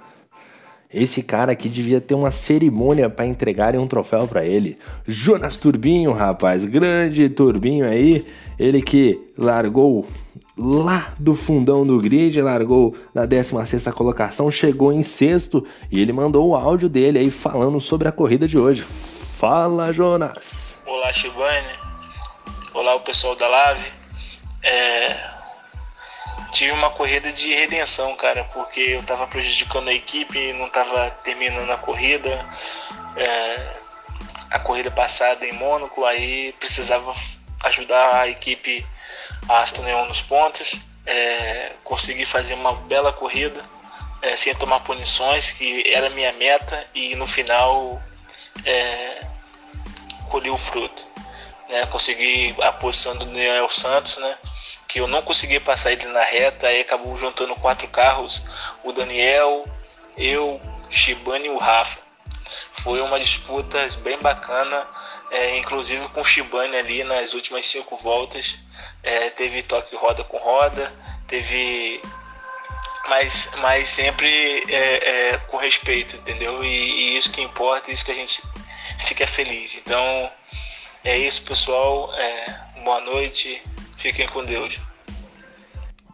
Esse 0.93 1.23
cara 1.23 1.53
aqui 1.53 1.69
devia 1.69 2.01
ter 2.01 2.15
uma 2.15 2.31
cerimônia 2.31 3.11
para 3.11 3.27
entregarem 3.27 3.79
um 3.79 3.87
troféu 3.87 4.27
para 4.27 4.47
ele. 4.47 4.79
Jonas 5.07 5.59
Turbinho, 5.59 6.13
rapaz, 6.13 6.65
grande 6.65 7.29
Turbinho 7.29 7.87
aí, 7.87 8.27
ele 8.59 8.81
que 8.81 9.21
largou 9.37 10.07
lá 10.57 11.13
do 11.19 11.35
fundão 11.35 11.87
do 11.87 12.01
grid, 12.01 12.41
largou 12.41 12.97
na 13.15 13.27
16 13.27 13.85
colocação, 13.89 14.51
chegou 14.51 14.91
em 14.91 15.03
sexto 15.03 15.67
e 15.91 16.01
ele 16.01 16.13
mandou 16.13 16.49
o 16.49 16.57
áudio 16.57 16.89
dele 16.89 17.19
aí 17.19 17.31
falando 17.31 17.79
sobre 17.81 18.09
a 18.09 18.13
corrida 18.13 18.49
de 18.49 18.57
hoje. 18.57 18.83
Fala, 18.83 19.93
Jonas! 19.93 20.79
Olá, 20.87 21.13
Shibane. 21.13 21.69
Olá, 22.73 22.95
o 22.95 23.01
pessoal 23.01 23.37
da 23.37 23.47
Live. 23.47 23.93
É, 24.63 25.38
tive 26.51 26.73
uma 26.73 26.91
corrida 26.91 27.33
de 27.33 27.53
redenção, 27.53 28.15
cara, 28.17 28.45
porque 28.45 28.81
eu 28.81 29.03
tava 29.03 29.27
prejudicando 29.27 29.89
a 29.89 29.93
equipe, 29.93 30.53
não 30.55 30.69
tava 30.69 31.11
terminando 31.23 31.71
a 31.71 31.77
corrida. 31.77 32.49
É, 33.17 33.77
a 34.51 34.59
corrida 34.59 34.91
passada 34.91 35.45
em 35.47 35.53
Mônaco, 35.53 36.05
aí 36.05 36.55
precisava 36.59 37.15
ajudar 37.65 38.21
a 38.21 38.29
equipe 38.29 38.87
a 39.49 39.61
Aston 39.61 39.83
Neon 39.83 40.07
nos 40.07 40.23
pontos. 40.23 40.77
é, 41.07 41.73
consegui 41.85 42.27
fazer 42.27 42.55
uma 42.55 42.75
bela 42.75 43.13
corrida 43.13 43.65
é, 44.21 44.37
sem 44.37 44.55
tomar 44.55 44.81
punições, 44.81 45.51
que 45.51 45.83
era 45.91 46.11
minha 46.11 46.33
meta, 46.33 46.87
e 46.95 47.15
no 47.17 47.27
final 47.27 48.03
é, 48.65 49.27
colhi 50.29 50.51
o 50.51 50.59
fruto. 50.59 51.07
Né? 51.69 51.87
Consegui 51.87 52.55
a 52.63 52.73
posição 52.73 53.17
do 53.17 53.25
Daniel 53.25 53.71
Santos, 53.71 54.19
né? 54.19 54.37
Que 54.89 55.01
eu 55.01 55.07
não 55.07 55.21
consegui 55.21 55.61
passar 55.61 55.93
ele 55.93 56.07
na 56.07 56.23
reta, 56.23 56.67
aí 56.67 56.81
acabou 56.81 57.15
juntando 57.19 57.55
quatro 57.57 57.87
carros, 57.89 58.43
o 58.83 58.91
Daniel, 58.91 59.69
eu, 60.17 60.59
Shibane 60.89 61.47
e 61.47 61.51
o 61.51 61.59
Rafa. 61.59 61.99
Foi 62.73 63.01
uma 63.03 63.21
disputa 63.21 63.87
bem 63.99 64.19
bacana, 64.19 64.87
é, 65.31 65.59
inclusive 65.59 66.09
com 66.09 66.23
o 66.23 66.25
Shibane 66.25 66.75
ali 66.75 67.05
nas 67.05 67.35
últimas 67.35 67.67
cinco 67.67 67.97
voltas. 67.97 68.57
É, 69.03 69.29
teve 69.31 69.63
toque 69.63 69.95
roda 69.95 70.25
com 70.25 70.39
roda, 70.39 70.93
teve. 71.27 72.01
Mas, 73.09 73.51
mas 73.59 73.89
sempre 73.89 74.29
é, 74.69 75.33
é, 75.33 75.39
com 75.49 75.57
respeito, 75.57 76.17
entendeu? 76.17 76.65
E, 76.65 76.69
e, 76.69 77.17
isso 77.17 77.31
que 77.31 77.43
importa, 77.43 77.91
isso 77.91 78.05
que 78.05 78.11
a 78.11 78.15
gente 78.15 78.43
fica 78.99 79.27
feliz. 79.27 79.77
Então 79.77 80.31
é 81.05 81.19
isso, 81.19 81.43
pessoal. 81.43 82.13
É, 82.15 82.61
boa 82.85 83.01
noite, 83.01 83.63
fiquem 83.99 84.27
com 84.29 84.45
Deus. 84.45 84.81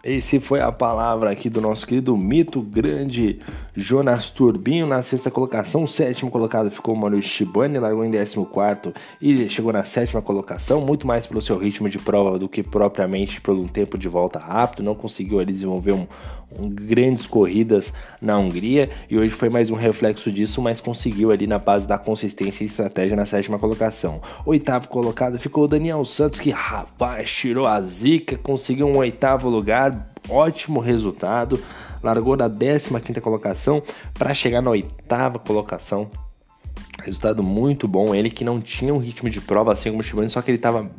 Esse 0.03 0.41
foi 0.41 0.61
a 0.61 0.73
palavra 0.73 1.31
aqui 1.31 1.49
do 1.49 1.61
nosso 1.61 1.87
querido 1.87 2.17
mito 2.17 2.61
grande 2.61 3.41
Jonas 3.77 4.31
Turbinho 4.31 4.87
na 4.87 5.03
sexta 5.03 5.31
colocação. 5.31 5.83
O 5.83 5.89
sétimo 5.89 6.31
colocado 6.31 6.71
ficou 6.71 6.95
o 6.95 6.97
Maurício 6.97 7.31
Shibane, 7.31 7.79
largou 7.79 8.05
em 8.05 8.11
décimo 8.11 8.47
quarto 8.47 8.93
e 9.21 9.49
chegou 9.49 9.73
na 9.73 9.85
sétima 9.85 10.23
colocação, 10.23 10.81
muito 10.81 11.07
mais 11.07 11.27
pelo 11.27 11.43
seu 11.43 11.59
ritmo 11.59 11.89
de 11.89 11.99
prova 11.99 12.39
do 12.39 12.49
que 12.49 12.63
propriamente 12.63 13.41
por 13.41 13.55
um 13.55 13.67
tempo 13.67 13.99
de 13.99 14.09
volta 14.09 14.39
rápido. 14.39 14.85
Não 14.85 14.95
conseguiu 14.95 15.41
ali 15.41 15.53
desenvolver 15.53 15.93
um, 15.93 16.07
um, 16.57 16.69
grandes 16.69 17.27
corridas 17.27 17.93
na 18.21 18.39
Hungria 18.39 18.89
e 19.11 19.19
hoje 19.19 19.35
foi 19.35 19.49
mais 19.49 19.71
um 19.71 19.75
reflexo 19.75 20.31
disso, 20.31 20.63
mas 20.63 20.81
conseguiu 20.81 21.33
ali 21.33 21.47
na 21.47 21.59
base 21.59 21.87
da 21.87 21.99
consistência 21.99 22.63
e 22.63 22.67
estratégia 22.67 23.17
na 23.17 23.27
sétima 23.27 23.59
colocação. 23.59 24.21
Oitavo 24.47 24.87
colocado 24.89 25.39
ficou 25.39 25.65
o 25.65 25.69
Daniel 25.69 26.05
Santos, 26.05 26.39
que 26.39 26.51
rapaz, 26.51 27.33
tirou 27.33 27.67
a 27.67 27.81
zica, 27.81 28.39
conseguiu 28.39 28.87
um 28.87 28.99
oitavo 28.99 29.49
lugar, 29.49 30.11
ótimo 30.29 30.79
resultado 30.79 31.59
largou 32.05 32.37
da 32.37 32.49
15 32.49 33.21
colocação 33.21 33.83
para 34.13 34.35
chegar 34.35 34.61
na 34.61 34.71
oitava 34.71 35.39
colocação. 35.39 36.09
Resultado 37.03 37.43
muito 37.43 37.89
bom. 37.89 38.15
Ele 38.15 38.31
que 38.31 38.45
não 38.45 38.61
tinha 38.61 38.95
um 38.95 38.99
ritmo 38.99 39.29
de 39.29 39.41
prova 39.41 39.73
assim 39.73 39.91
como 39.91 40.01
o 40.01 40.03
Shibane, 40.03 40.29
só 40.29 40.41
que 40.41 40.51
ele 40.51 40.59
estava 40.59 40.91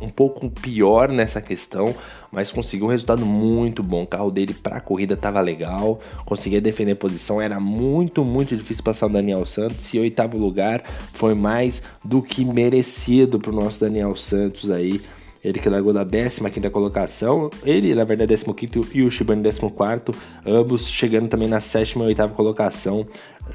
um 0.00 0.08
pouco 0.08 0.50
pior 0.50 1.08
nessa 1.08 1.40
questão, 1.40 1.94
mas 2.30 2.50
conseguiu 2.50 2.86
um 2.86 2.90
resultado 2.90 3.24
muito 3.24 3.82
bom. 3.82 4.02
O 4.02 4.06
carro 4.06 4.30
dele 4.30 4.52
para 4.52 4.76
a 4.76 4.80
corrida 4.80 5.14
estava 5.14 5.40
legal, 5.40 6.00
conseguia 6.24 6.60
defender 6.60 6.96
posição. 6.96 7.40
Era 7.40 7.60
muito, 7.60 8.24
muito 8.24 8.56
difícil 8.56 8.82
passar 8.82 9.06
o 9.06 9.10
Daniel 9.10 9.46
Santos. 9.46 9.94
E 9.94 9.98
oitavo 9.98 10.36
lugar 10.36 10.82
foi 11.12 11.34
mais 11.34 11.82
do 12.04 12.20
que 12.20 12.44
merecido 12.44 13.38
para 13.38 13.52
o 13.52 13.54
nosso 13.54 13.78
Daniel 13.80 14.16
Santos 14.16 14.70
aí 14.70 15.00
ele 15.42 15.58
que 15.58 15.68
largou 15.68 15.92
da 15.92 16.04
15 16.04 16.40
colocação, 16.70 17.50
ele 17.64 17.94
na 17.94 18.04
verdade 18.04 18.34
15 18.34 18.90
e 18.94 19.02
o 19.02 19.10
Shibane 19.10 19.42
14, 19.42 20.18
ambos 20.46 20.88
chegando 20.88 21.28
também 21.28 21.48
na 21.48 21.60
sétima 21.60 22.04
e 22.04 22.08
oitava 22.08 22.32
colocação. 22.32 23.06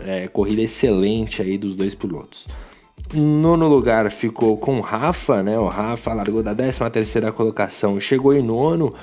É, 0.06 0.28
corrida 0.28 0.62
excelente 0.62 1.42
aí 1.42 1.58
dos 1.58 1.76
dois 1.76 1.96
pilotos. 1.96 2.48
Nono 3.14 3.70
lugar 3.70 4.12
ficou 4.12 4.58
com 4.58 4.80
o 4.80 4.82
Rafa, 4.82 5.42
né? 5.42 5.58
O 5.58 5.68
Rafa 5.68 6.14
largou 6.14 6.44
da 6.44 6.54
13 6.54 6.90
terceira 6.90 7.32
colocação, 7.32 8.00
chegou 8.02 8.34
em 8.34 8.44
nono. 8.44 8.94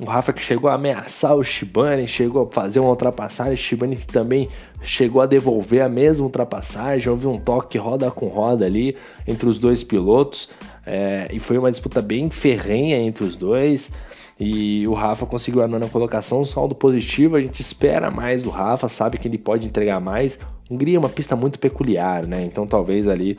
O 0.00 0.04
Rafa 0.04 0.32
que 0.32 0.42
chegou 0.42 0.68
a 0.68 0.74
ameaçar 0.74 1.36
o 1.36 1.44
Shibane, 1.44 2.08
chegou 2.08 2.42
a 2.42 2.46
fazer 2.48 2.80
uma 2.80 2.90
ultrapassagem. 2.90 3.54
O 3.54 3.56
Shibane 3.56 3.94
também 3.96 4.48
chegou 4.82 5.22
a 5.22 5.26
devolver 5.26 5.80
a 5.80 5.88
mesma 5.88 6.24
ultrapassagem. 6.24 7.08
Houve 7.08 7.28
um 7.28 7.38
toque 7.38 7.78
roda 7.78 8.10
com 8.10 8.26
roda 8.26 8.66
ali 8.66 8.96
entre 9.28 9.48
os 9.48 9.60
dois 9.60 9.84
pilotos. 9.84 10.48
É, 10.84 11.28
e 11.32 11.38
foi 11.38 11.58
uma 11.58 11.70
disputa 11.70 12.02
bem 12.02 12.30
ferrenha 12.30 12.96
entre 12.96 13.24
os 13.24 13.36
dois. 13.36 13.90
E 14.38 14.86
o 14.88 14.94
Rafa 14.94 15.24
conseguiu 15.26 15.62
a 15.62 15.68
nona 15.68 15.88
colocação, 15.88 16.40
um 16.40 16.44
saldo 16.44 16.74
positivo. 16.74 17.36
A 17.36 17.40
gente 17.40 17.60
espera 17.60 18.10
mais 18.10 18.42
do 18.42 18.50
Rafa, 18.50 18.88
sabe 18.88 19.18
que 19.18 19.28
ele 19.28 19.38
pode 19.38 19.66
entregar 19.66 20.00
mais. 20.00 20.38
Hungria 20.70 20.96
é 20.96 20.98
uma 20.98 21.08
pista 21.08 21.36
muito 21.36 21.58
peculiar, 21.58 22.26
né? 22.26 22.42
Então 22.44 22.66
talvez 22.66 23.06
ali 23.06 23.38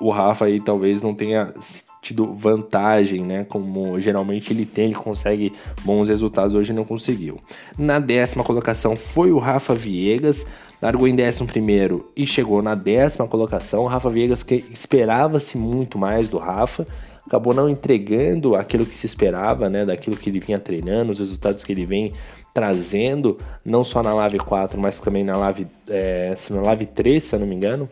o 0.00 0.10
Rafa 0.10 0.46
aí 0.46 0.58
talvez 0.58 1.00
não 1.00 1.14
tenha 1.14 1.54
tido 2.00 2.34
vantagem, 2.34 3.24
né? 3.24 3.44
Como 3.44 4.00
geralmente 4.00 4.52
ele 4.52 4.66
tem, 4.66 4.86
ele 4.86 4.94
consegue 4.94 5.52
bons 5.84 6.08
resultados, 6.08 6.54
hoje 6.54 6.72
não 6.72 6.84
conseguiu. 6.84 7.38
Na 7.78 8.00
décima 8.00 8.42
colocação 8.42 8.96
foi 8.96 9.30
o 9.30 9.38
Rafa 9.38 9.74
Viegas, 9.74 10.44
largou 10.82 11.06
em 11.06 11.14
décimo 11.14 11.48
primeiro 11.48 12.10
e 12.16 12.26
chegou 12.26 12.60
na 12.60 12.74
décima 12.74 13.28
colocação. 13.28 13.86
Rafa 13.86 14.10
Viegas 14.10 14.42
que 14.42 14.56
esperava-se 14.72 15.56
muito 15.56 15.96
mais 15.96 16.28
do 16.28 16.38
Rafa, 16.38 16.84
acabou 17.24 17.54
não 17.54 17.70
entregando 17.70 18.56
aquilo 18.56 18.84
que 18.84 18.96
se 18.96 19.06
esperava, 19.06 19.70
né? 19.70 19.86
Daquilo 19.86 20.16
que 20.16 20.28
ele 20.28 20.40
vinha 20.40 20.58
treinando, 20.58 21.12
os 21.12 21.20
resultados 21.20 21.62
que 21.62 21.70
ele 21.70 21.86
vem 21.86 22.12
trazendo, 22.52 23.38
não 23.64 23.84
só 23.84 24.02
na 24.02 24.12
Live 24.12 24.40
4, 24.40 24.78
mas 24.78 24.98
também 24.98 25.24
na 25.24 25.36
Live, 25.36 25.66
é, 25.88 26.34
na 26.50 26.62
Live 26.62 26.86
3, 26.86 27.22
se 27.22 27.34
eu 27.34 27.40
não 27.40 27.46
me 27.46 27.54
engano. 27.54 27.88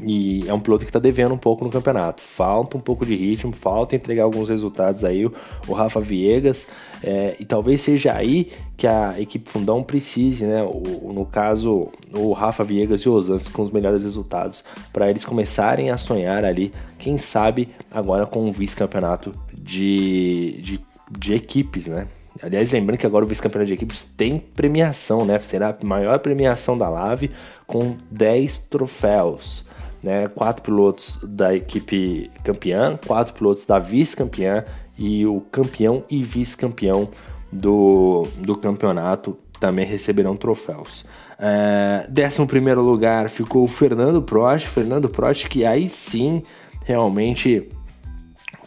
E 0.00 0.44
é 0.46 0.54
um 0.54 0.60
piloto 0.60 0.84
que 0.84 0.90
está 0.90 0.98
devendo 0.98 1.34
um 1.34 1.38
pouco 1.38 1.64
no 1.64 1.70
campeonato. 1.70 2.22
Falta 2.22 2.76
um 2.76 2.80
pouco 2.80 3.04
de 3.04 3.16
ritmo, 3.16 3.52
falta 3.52 3.96
entregar 3.96 4.24
alguns 4.24 4.48
resultados 4.48 5.04
aí. 5.04 5.26
O 5.66 5.72
Rafa 5.72 6.00
Viegas, 6.00 6.68
é, 7.02 7.36
e 7.38 7.44
talvez 7.44 7.80
seja 7.80 8.14
aí 8.14 8.52
que 8.76 8.86
a 8.86 9.20
equipe 9.20 9.50
Fundão 9.50 9.82
precise, 9.82 10.46
né? 10.46 10.62
O, 10.62 11.12
no 11.12 11.24
caso, 11.24 11.90
o 12.14 12.32
Rafa 12.32 12.62
Viegas 12.62 13.00
e 13.00 13.08
o 13.08 13.12
Osans 13.12 13.48
com 13.48 13.62
os 13.62 13.72
melhores 13.72 14.04
resultados, 14.04 14.62
para 14.92 15.10
eles 15.10 15.24
começarem 15.24 15.90
a 15.90 15.96
sonhar 15.96 16.44
ali, 16.44 16.72
quem 16.98 17.18
sabe 17.18 17.68
agora 17.90 18.24
com 18.24 18.46
um 18.46 18.52
vice-campeonato 18.52 19.32
de, 19.52 20.60
de, 20.60 20.80
de 21.10 21.34
equipes, 21.34 21.88
né? 21.88 22.06
Aliás, 22.40 22.70
lembrando 22.70 22.98
que 22.98 23.06
agora 23.06 23.24
o 23.24 23.28
vice-campeonato 23.28 23.66
de 23.66 23.74
equipes 23.74 24.04
tem 24.04 24.38
premiação, 24.38 25.24
né? 25.24 25.40
Será 25.40 25.70
a 25.70 25.84
maior 25.84 26.20
premiação 26.20 26.78
da 26.78 26.88
Lave 26.88 27.32
com 27.66 27.96
10 28.12 28.58
troféus 28.58 29.66
né? 30.02 30.28
Quatro 30.28 30.62
pilotos 30.62 31.18
da 31.22 31.54
equipe 31.54 32.30
campeã, 32.44 32.98
quatro 33.06 33.34
pilotos 33.34 33.64
da 33.64 33.78
vice-campeã 33.78 34.64
e 34.96 35.26
o 35.26 35.40
campeão 35.40 36.04
e 36.10 36.22
vice-campeão 36.22 37.08
do, 37.52 38.26
do 38.38 38.56
campeonato 38.56 39.36
também 39.60 39.86
receberão 39.86 40.36
troféus. 40.36 41.04
É, 41.38 42.06
décimo 42.08 42.46
primeiro 42.46 42.82
lugar 42.82 43.28
ficou 43.28 43.64
o 43.64 43.68
Fernando 43.68 44.20
Prost, 44.22 44.66
Fernando 44.66 45.08
Prost 45.08 45.48
que 45.48 45.64
aí 45.64 45.88
sim 45.88 46.42
realmente 46.84 47.68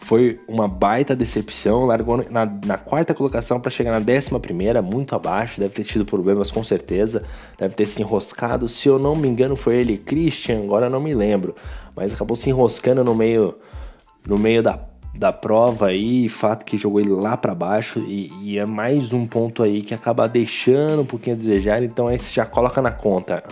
foi 0.02 0.40
uma 0.48 0.66
baita 0.66 1.14
decepção, 1.14 1.84
largou 1.84 2.24
na, 2.28 2.44
na 2.66 2.76
quarta 2.76 3.14
colocação 3.14 3.60
para 3.60 3.70
chegar 3.70 3.92
na 3.92 4.00
décima 4.00 4.40
primeira, 4.40 4.82
muito 4.82 5.14
abaixo, 5.14 5.60
deve 5.60 5.74
ter 5.74 5.84
tido 5.84 6.04
problemas 6.04 6.50
com 6.50 6.64
certeza, 6.64 7.24
deve 7.56 7.74
ter 7.74 7.86
se 7.86 8.02
enroscado. 8.02 8.68
Se 8.68 8.88
eu 8.88 8.98
não 8.98 9.14
me 9.14 9.28
engano, 9.28 9.54
foi 9.54 9.76
ele, 9.76 9.96
Christian, 9.96 10.64
agora 10.64 10.90
não 10.90 11.00
me 11.00 11.14
lembro, 11.14 11.54
mas 11.94 12.12
acabou 12.12 12.34
se 12.36 12.50
enroscando 12.50 13.04
no 13.04 13.14
meio, 13.14 13.54
no 14.26 14.36
meio 14.36 14.60
da, 14.60 14.80
da 15.14 15.32
prova 15.32 15.88
aí, 15.88 16.28
fato 16.28 16.64
que 16.64 16.76
jogou 16.76 17.00
ele 17.00 17.10
lá 17.10 17.36
para 17.36 17.54
baixo 17.54 18.00
e, 18.00 18.30
e, 18.40 18.58
é 18.58 18.64
mais 18.64 19.12
um 19.12 19.26
ponto 19.26 19.62
aí 19.62 19.82
que 19.82 19.94
acaba 19.94 20.26
deixando 20.26 21.02
um 21.02 21.06
pouquinho 21.06 21.36
a 21.36 21.38
desejar, 21.38 21.82
então 21.82 22.08
aí 22.08 22.18
você 22.18 22.32
já 22.32 22.46
coloca 22.46 22.80
na 22.80 22.90
conta. 22.90 23.44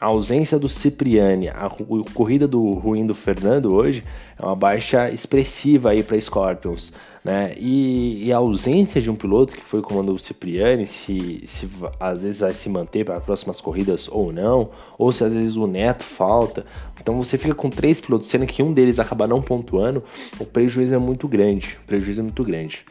A 0.00 0.06
ausência 0.06 0.58
do 0.58 0.68
Cipriani, 0.68 1.48
a, 1.48 1.66
a 1.66 1.70
corrida 2.12 2.46
do 2.46 2.70
ruim 2.72 3.04
do 3.04 3.14
Fernando 3.14 3.72
hoje 3.72 4.04
é 4.38 4.44
uma 4.44 4.54
baixa 4.54 5.10
expressiva 5.10 5.90
aí 5.90 6.02
para 6.02 6.20
Scorpions, 6.20 6.92
né? 7.28 7.52
E, 7.58 8.24
e, 8.24 8.32
a 8.32 8.38
ausência 8.38 9.02
de 9.02 9.10
um 9.10 9.14
piloto 9.14 9.54
que 9.54 9.62
foi 9.62 9.82
comando 9.82 10.14
o 10.14 10.18
Cipriani, 10.18 10.86
se, 10.86 11.42
se 11.44 11.68
às 12.00 12.22
vezes 12.22 12.40
vai 12.40 12.52
se 12.52 12.70
manter 12.70 13.04
para 13.04 13.18
as 13.18 13.22
próximas 13.22 13.60
corridas 13.60 14.08
ou 14.10 14.32
não, 14.32 14.70
ou 14.96 15.12
se 15.12 15.22
às 15.22 15.34
vezes 15.34 15.54
o 15.54 15.66
Neto 15.66 16.04
falta. 16.04 16.64
Então 16.98 17.22
você 17.22 17.36
fica 17.36 17.54
com 17.54 17.68
três 17.68 18.00
pilotos, 18.00 18.28
sendo 18.28 18.46
que 18.46 18.62
um 18.62 18.72
deles 18.72 18.98
acaba 18.98 19.26
não 19.26 19.42
pontuando, 19.42 20.02
o 20.38 20.46
prejuízo 20.46 20.94
é 20.94 20.98
muito 20.98 21.28
grande. 21.28 21.76
O 21.82 21.86
prejuízo 21.86 22.20
é 22.20 22.22
muito 22.22 22.42
grande. 22.42 22.86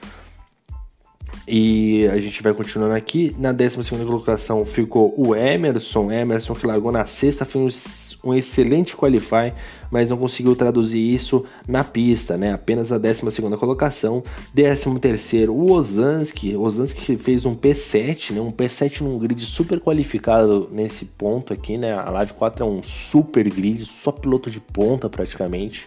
E 1.47 2.05
a 2.07 2.19
gente 2.19 2.43
vai 2.43 2.53
continuando 2.53 2.93
aqui. 2.93 3.33
Na 3.39 3.53
12 3.53 3.89
colocação 3.89 4.65
ficou 4.65 5.13
o 5.17 5.33
Emerson. 5.33 6.11
Emerson 6.11 6.53
que 6.53 6.67
largou 6.67 6.91
na 6.91 7.05
sexta, 7.05 7.45
fez 7.45 8.17
um 8.21 8.33
excelente 8.33 8.97
qualify, 8.97 9.53
mas 9.89 10.09
não 10.09 10.17
conseguiu 10.17 10.57
traduzir 10.57 10.99
isso 10.99 11.45
na 11.65 11.85
pista, 11.85 12.35
né? 12.35 12.51
Apenas 12.51 12.91
a 12.91 12.97
12 12.97 13.21
colocação. 13.57 14.21
13 14.53 15.47
o 15.47 15.71
Ozanski. 15.71 16.53
Ozanski 16.53 17.15
fez 17.15 17.45
um 17.45 17.55
P7, 17.55 18.33
né? 18.33 18.41
Um 18.41 18.51
P7 18.51 18.99
num 18.99 19.17
grid 19.17 19.39
super 19.45 19.79
qualificado 19.79 20.67
nesse 20.69 21.05
ponto 21.05 21.53
aqui, 21.53 21.77
né? 21.77 21.93
A 21.93 22.09
Live 22.09 22.33
4 22.33 22.65
é 22.65 22.67
um 22.67 22.83
super 22.83 23.49
grid, 23.49 23.85
só 23.85 24.11
piloto 24.11 24.51
de 24.51 24.59
ponta 24.59 25.09
praticamente. 25.09 25.85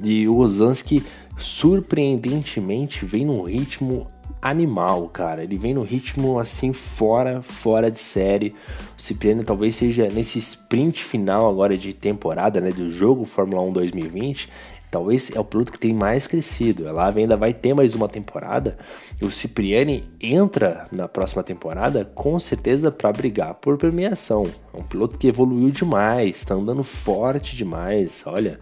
E 0.00 0.28
o 0.28 0.36
Ozanski 0.36 1.02
surpreendentemente 1.36 3.04
vem 3.04 3.24
num 3.24 3.42
ritmo 3.42 4.06
animal, 4.42 5.08
cara. 5.08 5.44
Ele 5.44 5.56
vem 5.56 5.72
no 5.72 5.82
ritmo 5.82 6.40
assim 6.40 6.72
fora, 6.72 7.40
fora 7.40 7.88
de 7.88 7.98
série. 7.98 8.54
O 8.98 9.00
Cipriano 9.00 9.44
talvez 9.44 9.76
seja 9.76 10.08
nesse 10.08 10.40
sprint 10.40 11.04
final 11.04 11.48
agora 11.48 11.78
de 11.78 11.94
temporada, 11.94 12.60
né, 12.60 12.70
do 12.70 12.90
jogo 12.90 13.24
Fórmula 13.24 13.62
1 13.62 13.72
2020, 13.72 14.50
talvez 14.90 15.30
é 15.34 15.38
o 15.38 15.44
piloto 15.44 15.70
que 15.70 15.78
tem 15.78 15.94
mais 15.94 16.26
crescido. 16.26 16.88
Ela 16.88 17.08
ainda 17.08 17.36
vai 17.36 17.54
ter 17.54 17.72
mais 17.72 17.94
uma 17.94 18.08
temporada 18.08 18.76
e 19.20 19.24
o 19.24 19.30
Cipriani 19.30 20.04
entra 20.20 20.88
na 20.90 21.06
próxima 21.06 21.44
temporada 21.44 22.04
com 22.04 22.38
certeza 22.40 22.90
para 22.90 23.12
brigar 23.12 23.54
por 23.54 23.78
premiação. 23.78 24.42
É 24.74 24.76
um 24.76 24.82
piloto 24.82 25.16
que 25.16 25.28
evoluiu 25.28 25.70
demais, 25.70 26.36
está 26.38 26.54
andando 26.54 26.82
forte 26.82 27.56
demais. 27.56 28.24
Olha, 28.26 28.58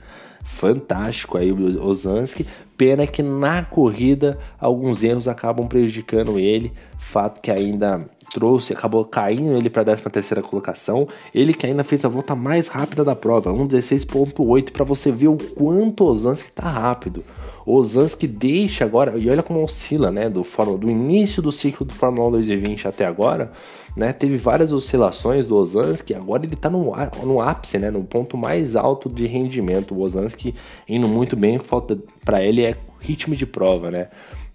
fantástico 0.50 1.38
aí 1.38 1.52
o 1.52 1.86
Osansky. 1.86 2.46
Pena 2.76 3.06
que 3.06 3.22
na 3.22 3.62
corrida 3.62 4.38
alguns 4.58 5.02
erros 5.02 5.28
acabam 5.28 5.66
prejudicando 5.66 6.38
ele. 6.38 6.72
Fato 6.98 7.40
que 7.40 7.50
ainda 7.50 8.08
trouxe, 8.32 8.72
acabou 8.72 9.04
caindo 9.04 9.56
ele 9.56 9.70
para 9.70 9.82
a 9.82 9.84
13 9.84 10.02
terceira 10.10 10.42
colocação. 10.42 11.08
Ele 11.34 11.54
que 11.54 11.66
ainda 11.66 11.84
fez 11.84 12.04
a 12.04 12.08
volta 12.08 12.34
mais 12.34 12.68
rápida 12.68 13.04
da 13.04 13.14
prova, 13.14 13.52
1:16.8 13.52 14.70
para 14.70 14.84
você 14.84 15.10
ver 15.10 15.28
o 15.28 15.36
quanto 15.36 16.04
o 16.04 16.08
Osansky 16.08 16.48
está 16.48 16.68
rápido. 16.68 17.24
O 17.64 17.76
Osansky 17.76 18.26
deixa 18.26 18.84
agora, 18.84 19.16
e 19.18 19.28
olha 19.28 19.42
como 19.42 19.62
oscila, 19.62 20.10
né, 20.10 20.28
do, 20.28 20.42
do 20.78 20.90
início 20.90 21.42
do 21.42 21.52
ciclo 21.52 21.84
do 21.86 21.92
Fórmula 21.92 22.28
1 22.28 22.30
2020 22.32 22.88
até 22.88 23.04
agora, 23.04 23.52
né, 23.96 24.12
teve 24.12 24.36
várias 24.36 24.72
oscilações 24.72 25.46
do 25.46 25.56
Osansky, 25.56 26.14
agora 26.14 26.44
ele 26.44 26.54
está 26.54 26.70
no, 26.70 26.92
no 27.24 27.40
ápice, 27.40 27.78
né, 27.78 27.90
no 27.90 28.02
ponto 28.04 28.36
mais 28.36 28.76
alto 28.76 29.08
de 29.08 29.26
rendimento. 29.26 29.94
O 29.94 30.00
Osansky 30.00 30.54
indo 30.88 31.08
muito 31.08 31.36
bem, 31.36 31.58
falta 31.58 31.98
para 32.24 32.42
ele 32.42 32.62
é 32.62 32.76
ritmo 33.00 33.34
de 33.34 33.46
prova, 33.46 33.90
né? 33.90 34.08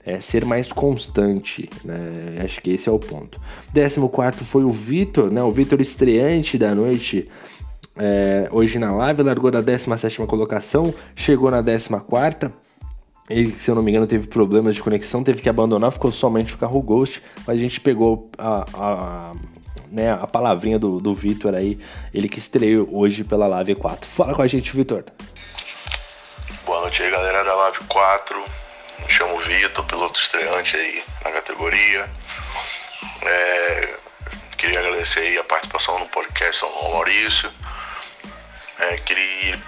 É 0.07 0.19
ser 0.19 0.45
mais 0.45 0.71
constante, 0.71 1.67
né? 1.83 2.37
Acho 2.43 2.61
que 2.61 2.69
esse 2.69 2.87
é 2.87 2.91
o 2.91 2.99
ponto. 2.99 3.41
14 3.73 4.45
foi 4.45 4.63
o 4.63 4.69
Vitor, 4.69 5.31
né? 5.31 5.41
O 5.41 5.49
Vitor 5.49 5.81
estreante 5.81 6.59
da 6.59 6.75
noite 6.75 7.27
é, 7.97 8.47
hoje 8.51 8.77
na 8.77 8.93
live, 8.93 9.23
largou 9.23 9.49
da 9.49 9.61
17 9.61 10.17
colocação, 10.27 10.93
chegou 11.15 11.49
na 11.49 11.63
14 11.63 11.89
ele, 13.29 13.51
se 13.59 13.69
eu 13.69 13.75
não 13.75 13.81
me 13.81 13.91
engano, 13.91 14.05
teve 14.05 14.27
problemas 14.27 14.75
de 14.75 14.83
conexão, 14.83 15.23
teve 15.23 15.41
que 15.41 15.49
abandonar, 15.49 15.91
ficou 15.91 16.11
somente 16.11 16.53
o 16.53 16.57
carro 16.57 16.81
Ghost, 16.81 17.23
mas 17.45 17.57
a 17.57 17.61
gente 17.61 17.81
pegou 17.81 18.29
a, 18.37 18.65
a, 18.73 19.33
né, 19.91 20.11
a 20.11 20.27
palavrinha 20.27 20.77
do, 20.77 20.99
do 20.99 21.13
Vitor 21.13 21.55
aí, 21.55 21.79
ele 22.13 22.29
que 22.29 22.37
estreou 22.37 22.87
hoje 22.91 23.23
pela 23.23 23.47
Live 23.47 23.75
4. 23.75 24.07
Fala 24.07 24.35
com 24.35 24.43
a 24.43 24.47
gente, 24.47 24.75
Vitor. 24.75 25.03
Boa 26.65 26.81
noite 26.81 27.01
aí, 27.01 27.09
galera 27.09 27.43
da 27.43 27.55
Live 27.55 27.79
4. 27.87 28.43
Me 28.99 29.09
chamo 29.09 29.39
Vitor, 29.39 29.83
piloto 29.85 30.19
estreante 30.19 30.77
aí 30.77 31.03
na 31.23 31.31
categoria. 31.31 32.07
É, 33.23 33.93
queria 34.55 34.79
agradecer 34.79 35.21
aí 35.21 35.37
a 35.39 35.43
participação 35.43 35.97
no 35.99 36.07
podcast 36.09 36.63
ao 36.63 36.91
Maurício. 36.91 37.51
É, 38.79 38.95
queria 38.97 39.59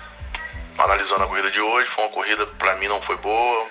analisando 0.77 1.24
a 1.24 1.27
corrida 1.27 1.51
de 1.51 1.62
hoje, 1.62 1.89
foi 1.89 2.03
uma 2.03 2.13
corrida 2.13 2.46
para 2.46 2.75
mim 2.75 2.88
não 2.88 3.01
foi 3.01 3.17
boa. 3.17 3.67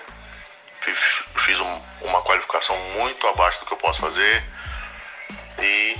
Fiz, 0.81 1.23
fiz 1.37 1.59
um, 1.59 1.81
uma 2.01 2.21
qualificação 2.21 2.77
muito 2.91 3.25
abaixo 3.27 3.59
do 3.59 3.65
que 3.65 3.73
eu 3.73 3.77
posso 3.77 3.99
fazer. 3.99 4.43
E 5.59 5.97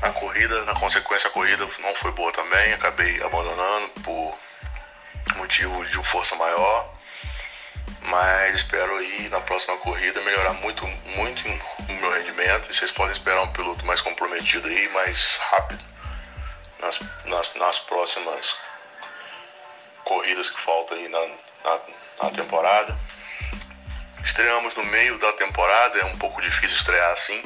a 0.00 0.10
corrida, 0.10 0.64
na 0.64 0.74
consequência, 0.74 1.28
a 1.28 1.32
corrida 1.32 1.68
não 1.80 1.94
foi 1.96 2.12
boa 2.12 2.32
também. 2.32 2.72
Acabei 2.72 3.22
abandonando 3.22 3.88
por 4.02 4.38
motivo 5.36 5.84
de 5.86 6.02
força 6.04 6.34
maior. 6.36 6.92
Mas 8.02 8.56
espero 8.56 8.96
aí 8.96 9.28
na 9.28 9.40
próxima 9.40 9.76
corrida 9.78 10.20
melhorar 10.22 10.52
muito, 10.54 10.86
muito 10.86 11.42
o 11.88 11.92
meu 11.92 12.12
rendimento. 12.12 12.70
E 12.70 12.74
vocês 12.74 12.90
podem 12.90 13.12
esperar 13.12 13.42
um 13.42 13.52
piloto 13.52 13.84
mais 13.84 14.00
comprometido 14.00 14.68
aí, 14.68 14.88
mais 14.88 15.38
rápido 15.50 15.92
nas, 16.82 17.00
nas, 17.24 17.54
nas 17.54 17.78
próximas 17.78 18.56
corridas 20.12 20.50
que 20.50 20.60
faltam 20.60 20.96
aí 20.96 21.08
na, 21.08 21.20
na, 21.64 21.80
na 22.22 22.30
temporada. 22.30 22.96
Estreamos 24.22 24.74
no 24.76 24.84
meio 24.84 25.18
da 25.18 25.32
temporada, 25.32 25.98
é 25.98 26.04
um 26.04 26.18
pouco 26.18 26.40
difícil 26.42 26.76
estrear 26.76 27.12
assim. 27.12 27.42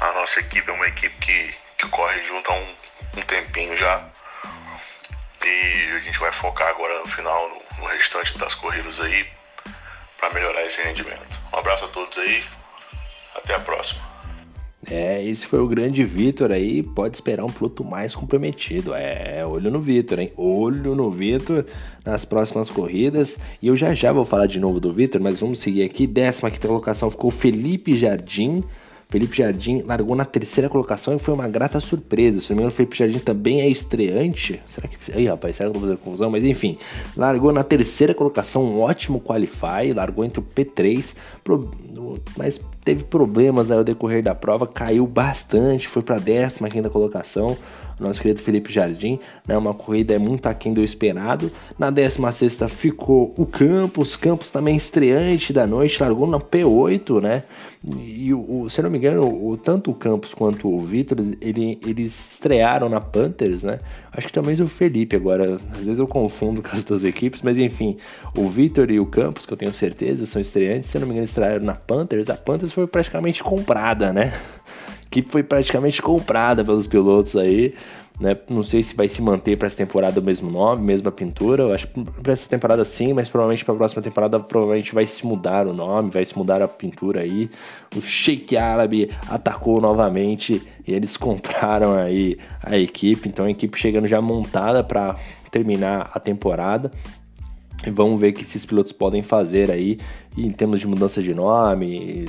A 0.00 0.12
nossa 0.12 0.38
equipe 0.38 0.70
é 0.70 0.72
uma 0.72 0.86
equipe 0.86 1.14
que, 1.18 1.54
que 1.76 1.88
corre 1.88 2.22
junto 2.24 2.50
há 2.50 2.54
um, 2.54 2.74
um 3.16 3.22
tempinho 3.22 3.76
já. 3.76 4.04
E 5.44 5.92
a 5.96 5.98
gente 6.00 6.18
vai 6.18 6.30
focar 6.32 6.68
agora 6.68 6.98
no 7.00 7.08
final, 7.08 7.48
no, 7.48 7.82
no 7.82 7.86
restante 7.88 8.38
das 8.38 8.54
corridas 8.54 9.00
aí, 9.00 9.28
para 10.16 10.30
melhorar 10.30 10.62
esse 10.62 10.80
rendimento. 10.80 11.40
Um 11.52 11.58
abraço 11.58 11.86
a 11.86 11.88
todos 11.88 12.16
aí, 12.18 12.44
até 13.34 13.54
a 13.54 13.60
próxima. 13.60 14.09
É, 14.88 15.22
esse 15.24 15.46
foi 15.46 15.60
o 15.60 15.66
grande 15.66 16.04
Vitor 16.04 16.50
aí. 16.50 16.82
Pode 16.82 17.16
esperar 17.16 17.44
um 17.44 17.50
piloto 17.50 17.84
mais 17.84 18.14
comprometido. 18.14 18.94
É, 18.94 19.44
olho 19.44 19.70
no 19.70 19.80
Vitor, 19.80 20.18
hein? 20.20 20.32
Olho 20.36 20.94
no 20.94 21.10
Vitor 21.10 21.66
nas 22.04 22.24
próximas 22.24 22.70
corridas. 22.70 23.38
E 23.60 23.66
eu 23.66 23.76
já 23.76 23.92
já 23.92 24.12
vou 24.12 24.24
falar 24.24 24.46
de 24.46 24.58
novo 24.58 24.80
do 24.80 24.92
Vitor, 24.92 25.20
mas 25.20 25.40
vamos 25.40 25.60
seguir 25.60 25.82
aqui. 25.82 26.06
Décima 26.06 26.50
quinta 26.50 26.66
colocação 26.66 27.10
ficou 27.10 27.30
Felipe 27.30 27.96
Jardim. 27.96 28.64
Felipe 29.10 29.36
Jardim 29.36 29.82
largou 29.84 30.14
na 30.14 30.24
terceira 30.24 30.68
colocação 30.68 31.14
e 31.14 31.18
foi 31.18 31.34
uma 31.34 31.48
grata 31.48 31.80
surpresa. 31.80 32.40
Se 32.40 32.50
não 32.50 32.56
me 32.56 32.62
engano, 32.62 32.72
o 32.72 32.76
Felipe 32.76 32.96
Jardim 32.96 33.18
também 33.18 33.60
é 33.60 33.68
estreante. 33.68 34.62
Será 34.66 34.86
que. 34.86 34.96
Aí, 35.12 35.26
rapaz, 35.26 35.56
será 35.56 35.68
que 35.68 35.76
eu 35.76 35.80
vou 35.80 35.88
fazer 35.88 36.00
confusão? 36.00 36.30
Mas 36.30 36.44
enfim, 36.44 36.78
largou 37.16 37.52
na 37.52 37.64
terceira 37.64 38.14
colocação, 38.14 38.64
um 38.64 38.80
ótimo 38.80 39.20
qualify, 39.20 39.92
largou 39.94 40.24
entre 40.24 40.38
o 40.38 40.42
P3, 40.42 41.14
mas 42.36 42.60
teve 42.84 43.02
problemas 43.02 43.70
ao 43.70 43.82
decorrer 43.82 44.22
da 44.22 44.34
prova, 44.34 44.66
caiu 44.66 45.06
bastante, 45.06 45.88
foi 45.88 46.02
para 46.02 46.16
a 46.16 46.20
décima 46.20 46.68
quinta 46.68 46.88
colocação 46.88 47.56
nosso 48.00 48.20
querido 48.20 48.40
Felipe 48.40 48.72
Jardim, 48.72 49.18
né? 49.46 49.56
Uma 49.56 49.74
corrida 49.74 50.14
é 50.14 50.18
muito 50.18 50.46
aquém 50.46 50.72
do 50.72 50.82
esperado. 50.82 51.50
Na 51.78 51.90
16 51.90 52.58
ficou 52.68 53.34
o 53.36 53.46
Campos, 53.46 54.16
Campos 54.16 54.50
também 54.50 54.76
estreante 54.76 55.52
da 55.52 55.66
noite, 55.66 56.02
largou 56.02 56.26
na 56.26 56.38
P8, 56.38 57.22
né? 57.22 57.44
E 57.98 58.34
o, 58.34 58.68
se 58.68 58.82
não 58.82 58.90
me 58.90 58.98
engano, 58.98 59.22
o, 59.22 59.56
tanto 59.56 59.90
o 59.90 59.94
Campos 59.94 60.34
quanto 60.34 60.68
o 60.68 60.80
Vitor, 60.80 61.18
ele, 61.40 61.80
eles 61.86 62.32
estrearam 62.32 62.90
na 62.90 63.00
Panthers, 63.00 63.62
né? 63.62 63.78
Acho 64.12 64.26
que 64.26 64.32
também 64.32 64.54
o 64.54 64.68
Felipe 64.68 65.16
agora, 65.16 65.58
às 65.72 65.84
vezes 65.84 65.98
eu 65.98 66.06
confundo 66.06 66.60
com 66.62 66.76
as 66.76 66.84
duas 66.84 67.04
equipes, 67.04 67.40
mas 67.42 67.58
enfim, 67.58 67.96
o 68.36 68.48
Vitor 68.50 68.90
e 68.90 69.00
o 69.00 69.06
Campos, 69.06 69.46
que 69.46 69.52
eu 69.52 69.56
tenho 69.56 69.72
certeza, 69.72 70.26
são 70.26 70.42
estreantes, 70.42 70.90
se 70.90 70.98
não 70.98 71.06
me 71.06 71.12
engano, 71.12 71.24
estrearam 71.24 71.64
na 71.64 71.74
Panthers. 71.74 72.28
A 72.28 72.34
Panthers 72.34 72.72
foi 72.72 72.86
praticamente 72.86 73.42
comprada, 73.42 74.12
né? 74.12 74.34
Equipe 75.10 75.30
foi 75.30 75.42
praticamente 75.42 76.00
comprada 76.00 76.64
pelos 76.64 76.86
pilotos 76.86 77.36
aí. 77.36 77.74
Né? 78.20 78.36
Não 78.50 78.62
sei 78.62 78.82
se 78.82 78.94
vai 78.94 79.08
se 79.08 79.20
manter 79.22 79.56
para 79.56 79.66
essa 79.66 79.78
temporada 79.78 80.20
o 80.20 80.22
mesmo 80.22 80.50
nome, 80.50 80.82
mesma 80.82 81.10
pintura. 81.10 81.64
Eu 81.64 81.72
acho 81.72 81.86
que 81.88 82.04
para 82.22 82.32
essa 82.32 82.48
temporada 82.48 82.84
sim, 82.84 83.12
mas 83.12 83.28
provavelmente 83.28 83.64
para 83.64 83.74
a 83.74 83.76
próxima 83.78 84.02
temporada 84.02 84.38
provavelmente 84.38 84.94
vai 84.94 85.06
se 85.06 85.26
mudar 85.26 85.66
o 85.66 85.72
nome, 85.72 86.10
vai 86.10 86.24
se 86.24 86.36
mudar 86.36 86.62
a 86.62 86.68
pintura 86.68 87.22
aí. 87.22 87.50
O 87.96 88.00
Sheik 88.00 88.56
Árabe 88.56 89.10
atacou 89.28 89.80
novamente 89.80 90.62
e 90.86 90.92
eles 90.92 91.16
compraram 91.18 91.98
aí 91.98 92.36
a 92.62 92.78
equipe. 92.78 93.28
Então 93.28 93.46
a 93.46 93.50
equipe 93.50 93.78
chegando 93.78 94.06
já 94.06 94.20
montada 94.20 94.84
para 94.84 95.16
terminar 95.50 96.10
a 96.14 96.20
temporada. 96.20 96.90
E 97.84 97.90
vamos 97.90 98.20
ver 98.20 98.28
o 98.28 98.32
que 98.34 98.42
esses 98.42 98.66
pilotos 98.66 98.92
podem 98.92 99.22
fazer 99.22 99.70
aí 99.70 99.98
em 100.36 100.50
termos 100.50 100.78
de 100.78 100.86
mudança 100.86 101.22
de 101.22 101.32
nome, 101.32 102.26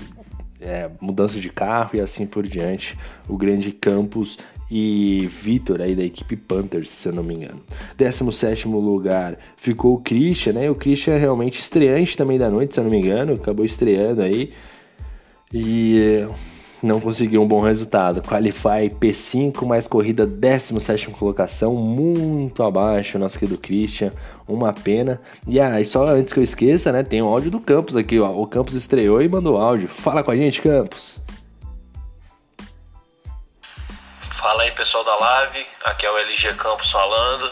é, 0.62 0.90
mudança 1.02 1.40
de 1.40 1.50
carro 1.50 1.92
e 1.94 2.00
assim 2.00 2.26
por 2.26 2.48
diante. 2.48 2.98
O 3.28 3.38
grande 3.38 3.72
Campos 3.72 4.38
e 4.70 5.30
Vitor 5.42 5.82
aí 5.82 5.94
da 5.94 6.04
equipe 6.04 6.38
Panthers, 6.38 6.92
se 6.92 7.10
eu 7.10 7.14
não 7.14 7.24
me 7.24 7.36
engano. 7.36 7.62
17 7.98 8.68
lugar 8.70 9.38
ficou 9.58 9.96
o 9.96 10.00
Christian, 10.00 10.54
né? 10.54 10.70
O 10.70 10.76
Christian 10.76 11.16
é 11.16 11.18
realmente 11.18 11.60
estreante 11.60 12.16
também 12.16 12.38
da 12.38 12.50
noite, 12.50 12.74
se 12.74 12.80
eu 12.80 12.86
não 12.86 12.92
me 12.92 12.98
engano, 12.98 13.34
acabou 13.34 13.66
estreando 13.66 14.22
aí. 14.22 14.54
E 15.54 16.26
não 16.82 17.00
conseguiu 17.00 17.42
um 17.42 17.48
bom 17.48 17.62
resultado. 17.62 18.22
Qualify 18.22 18.90
P5, 18.90 19.66
mais 19.66 19.88
corrida 19.88 20.26
17 20.26 21.10
colocação, 21.12 21.76
muito 21.76 22.64
abaixo, 22.64 23.20
nosso 23.20 23.38
querido 23.38 23.58
Christian, 23.58 24.12
uma 24.48 24.74
pena. 24.74 25.22
E 25.48 25.60
aí, 25.60 25.82
ah, 25.82 25.86
só 25.86 26.06
antes 26.06 26.34
que 26.34 26.40
eu 26.40 26.44
esqueça, 26.44 26.92
né, 26.92 27.04
tem 27.04 27.22
o 27.22 27.28
áudio 27.28 27.52
do 27.52 27.60
Campos 27.60 27.96
aqui, 27.96 28.20
ó. 28.20 28.32
O 28.32 28.48
Campos 28.48 28.74
estreou 28.74 29.22
e 29.22 29.30
mandou 29.30 29.58
áudio. 29.58 29.88
Fala 29.88 30.24
com 30.24 30.32
a 30.32 30.36
gente, 30.36 30.62
Campos. 30.62 31.20
Fala 34.40 34.64
aí, 34.64 34.72
pessoal 34.72 35.04
da 35.04 35.16
live. 35.16 35.66
Aqui 35.86 36.06
é 36.06 36.12
o 36.12 36.18
LG 36.18 36.54
Campos 36.56 36.92
falando. 36.92 37.52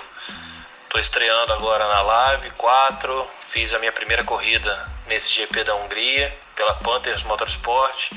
Tô 0.89 0.99
estreando 0.99 1.53
agora 1.53 1.87
na 1.87 2.01
live 2.01 2.49
4. 2.57 3.27
Fiz 3.49 3.73
a 3.73 3.79
minha 3.79 3.91
primeira 3.91 4.23
corrida 4.23 4.87
nesse 5.07 5.31
GP 5.31 5.63
da 5.63 5.75
Hungria 5.75 6.33
pela 6.55 6.73
Panthers 6.75 7.23
Motorsport 7.23 8.11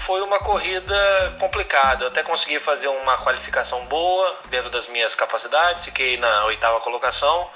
foi 0.00 0.22
uma 0.22 0.38
corrida 0.38 1.36
complicada. 1.38 2.04
Eu 2.04 2.08
até 2.08 2.22
consegui 2.22 2.58
fazer 2.58 2.88
uma 2.88 3.18
qualificação 3.18 3.84
boa 3.86 4.38
dentro 4.48 4.70
das 4.70 4.86
minhas 4.86 5.14
capacidades, 5.14 5.84
fiquei 5.84 6.16
na 6.16 6.46
oitava 6.46 6.80
colocação. 6.80 7.50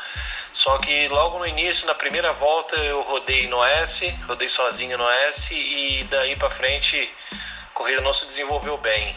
Só 0.52 0.78
que 0.78 1.08
logo 1.08 1.38
no 1.38 1.46
início, 1.46 1.86
na 1.86 1.94
primeira 1.94 2.32
volta, 2.32 2.76
eu 2.76 3.00
rodei 3.02 3.48
no 3.48 3.64
S, 3.64 4.08
rodei 4.28 4.48
sozinho 4.48 4.96
no 4.96 5.08
S 5.08 5.52
e 5.54 6.04
daí 6.04 6.36
para 6.36 6.50
frente 6.50 7.12
a 7.32 7.74
corrida 7.74 8.00
não 8.02 8.14
se 8.14 8.26
desenvolveu 8.26 8.76
bem. 8.76 9.16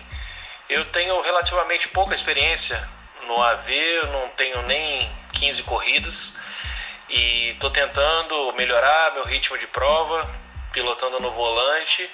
Eu 0.69 0.85
tenho 0.85 1.21
relativamente 1.21 1.87
pouca 1.89 2.15
experiência 2.15 2.89
no 3.27 3.41
AV, 3.41 3.69
eu 3.69 4.07
não 4.07 4.29
tenho 4.29 4.61
nem 4.63 5.11
15 5.33 5.63
corridas 5.63 6.33
e 7.09 7.51
estou 7.51 7.69
tentando 7.69 8.53
melhorar 8.53 9.13
meu 9.13 9.25
ritmo 9.25 9.57
de 9.57 9.67
prova, 9.67 10.27
pilotando 10.71 11.19
no 11.19 11.31
volante 11.31 12.09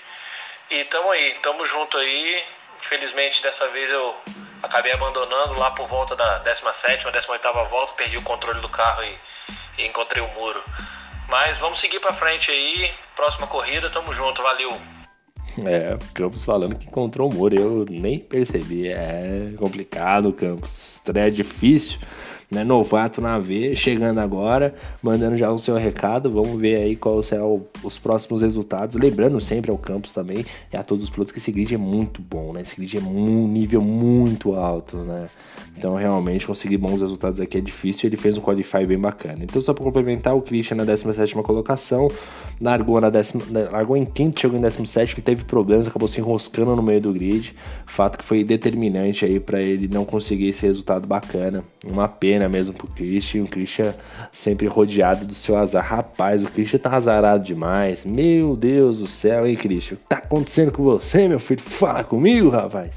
e 0.73 0.81
estamos 0.81 1.12
aí, 1.12 1.33
estamos 1.33 1.69
junto 1.69 1.97
aí. 1.97 2.43
Infelizmente 2.79 3.41
dessa 3.43 3.67
vez 3.69 3.89
eu 3.91 4.15
acabei 4.62 4.91
abandonando 4.91 5.53
lá 5.53 5.71
por 5.71 5.88
volta 5.88 6.15
da 6.15 6.43
17ª, 6.43 7.12
18ª 7.12 7.69
volta, 7.69 7.93
perdi 7.93 8.17
o 8.17 8.21
controle 8.23 8.59
do 8.59 8.67
carro 8.67 9.03
e, 9.03 9.81
e 9.81 9.88
encontrei 9.88 10.21
o 10.21 10.27
muro. 10.29 10.62
Mas 11.29 11.57
vamos 11.59 11.79
seguir 11.79 11.99
para 11.99 12.13
frente 12.13 12.51
aí, 12.51 12.91
próxima 13.15 13.47
corrida, 13.47 13.89
tamo 13.89 14.12
junto, 14.12 14.41
valeu. 14.41 14.75
É, 15.65 15.97
Campos 16.15 16.43
falando 16.43 16.75
que 16.75 16.88
encontrou 16.88 17.31
o 17.31 17.33
muro, 17.33 17.55
eu 17.55 17.86
nem 17.88 18.17
percebi. 18.17 18.89
É 18.89 19.53
complicado, 19.57 20.33
Campos. 20.33 20.95
Estreia 20.95 21.31
difícil 21.31 21.99
né, 22.53 22.63
novato 22.63 23.19
na 23.19 23.39
V, 23.39 23.75
chegando 23.75 24.19
agora, 24.19 24.73
mandando 25.01 25.35
já 25.35 25.51
o 25.51 25.59
seu 25.59 25.75
recado. 25.75 26.29
Vamos 26.29 26.59
ver 26.59 26.75
aí 26.75 26.95
quais 26.95 27.27
serão 27.27 27.65
os 27.83 27.97
próximos 27.97 28.41
resultados. 28.41 28.95
Lembrando 28.95 29.39
sempre 29.41 29.71
ao 29.71 29.77
Campos 29.77 30.13
também 30.13 30.45
e 30.71 30.77
a 30.77 30.83
todos 30.83 31.05
os 31.05 31.09
pilotos 31.09 31.31
que 31.31 31.39
esse 31.39 31.51
grid 31.51 31.73
é 31.73 31.77
muito 31.77 32.21
bom, 32.21 32.53
né? 32.53 32.61
Esse 32.61 32.75
grid 32.75 32.97
é 32.97 33.01
um 33.01 33.47
nível 33.47 33.81
muito 33.81 34.53
alto, 34.53 34.97
né? 34.97 35.27
Então, 35.77 35.95
realmente, 35.95 36.45
conseguir 36.45 36.77
bons 36.77 37.01
resultados 37.01 37.39
aqui 37.39 37.57
é 37.57 37.61
difícil. 37.61 38.07
Ele 38.07 38.17
fez 38.17 38.37
um 38.37 38.41
qualify 38.41 38.85
bem 38.85 38.99
bacana. 38.99 39.39
Então, 39.41 39.61
só 39.61 39.73
para 39.73 39.83
complementar, 39.83 40.35
o 40.35 40.41
Christian 40.41 40.77
na 40.77 40.83
17 40.83 41.33
colocação, 41.41 42.07
largou, 42.61 43.01
na 43.01 43.09
décima, 43.09 43.43
largou 43.71 43.97
em 43.97 44.05
quinto, 44.05 44.39
chegou 44.39 44.57
em 44.57 44.61
17, 44.61 45.21
teve 45.21 45.43
problemas, 45.43 45.87
acabou 45.87 46.07
se 46.07 46.19
enroscando 46.19 46.75
no 46.75 46.83
meio 46.83 47.01
do 47.01 47.11
grid. 47.11 47.55
Fato 47.85 48.17
que 48.17 48.23
foi 48.23 48.43
determinante 48.43 49.25
aí 49.25 49.39
para 49.39 49.61
ele 49.61 49.87
não 49.87 50.05
conseguir 50.05 50.49
esse 50.49 50.65
resultado 50.65 51.07
bacana. 51.07 51.63
Uma 51.85 52.07
pena 52.43 52.49
mesmo 52.49 52.73
pro 52.73 52.88
Christian. 52.88 53.43
O 53.43 53.47
Christian 53.47 53.93
sempre 54.32 54.67
rodeado 54.67 55.25
do 55.25 55.34
seu 55.34 55.58
azar. 55.58 55.86
Rapaz, 55.86 56.43
o 56.43 56.47
Christian 56.47 56.79
tá 56.79 56.95
azarado 56.95 57.43
demais. 57.43 58.06
Meu 58.06 58.56
Deus 58.56 58.99
do 58.99 59.08
céu, 59.08 59.47
hein, 59.47 59.56
Christian? 59.56 59.95
O 59.95 59.97
que 59.97 60.08
tá 60.08 60.17
acontecendo 60.17 60.71
com 60.71 60.84
você, 60.84 61.27
meu 61.27 61.39
filho? 61.39 61.62
Fala 61.62 62.03
comigo, 62.03 62.49
rapaz. 62.49 62.95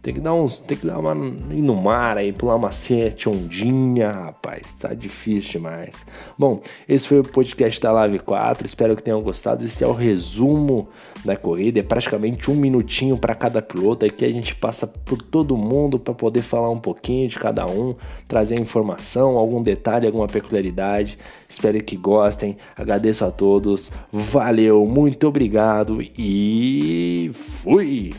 Tem 0.00 0.14
que 0.14 0.20
dar 0.20 0.32
uns. 0.32 0.60
Tem 0.60 0.76
que 0.76 0.86
dar 0.86 0.98
uma. 0.98 1.12
ir 1.52 1.60
no 1.60 1.74
mar 1.74 2.16
aí, 2.16 2.32
pular 2.32 2.54
uma 2.54 2.70
sete 2.70 3.28
ondinha, 3.28 4.12
rapaz. 4.12 4.72
Tá 4.78 4.94
difícil 4.94 5.52
demais. 5.52 6.06
Bom, 6.38 6.62
esse 6.88 7.08
foi 7.08 7.18
o 7.18 7.24
podcast 7.24 7.80
da 7.80 7.90
Live 7.90 8.20
4. 8.20 8.64
Espero 8.64 8.94
que 8.94 9.02
tenham 9.02 9.20
gostado. 9.20 9.64
Esse 9.64 9.82
é 9.82 9.86
o 9.86 9.92
resumo 9.92 10.88
da 11.24 11.36
corrida. 11.36 11.80
É 11.80 11.82
praticamente 11.82 12.48
um 12.48 12.54
minutinho 12.54 13.18
para 13.18 13.34
cada 13.34 13.60
piloto. 13.60 14.06
Aqui 14.06 14.24
a 14.24 14.30
gente 14.30 14.54
passa 14.54 14.86
por 14.86 15.20
todo 15.20 15.56
mundo 15.56 15.98
para 15.98 16.14
poder 16.14 16.42
falar 16.42 16.70
um 16.70 16.78
pouquinho 16.78 17.28
de 17.28 17.38
cada 17.38 17.66
um, 17.66 17.96
trazer 18.28 18.60
informação, 18.60 19.36
algum 19.36 19.60
detalhe, 19.60 20.06
alguma 20.06 20.28
peculiaridade. 20.28 21.18
Espero 21.48 21.82
que 21.82 21.96
gostem. 21.96 22.56
Agradeço 22.76 23.24
a 23.24 23.32
todos. 23.32 23.90
Valeu, 24.12 24.86
muito 24.86 25.26
obrigado 25.26 26.00
e 26.00 27.32
fui! 27.64 28.12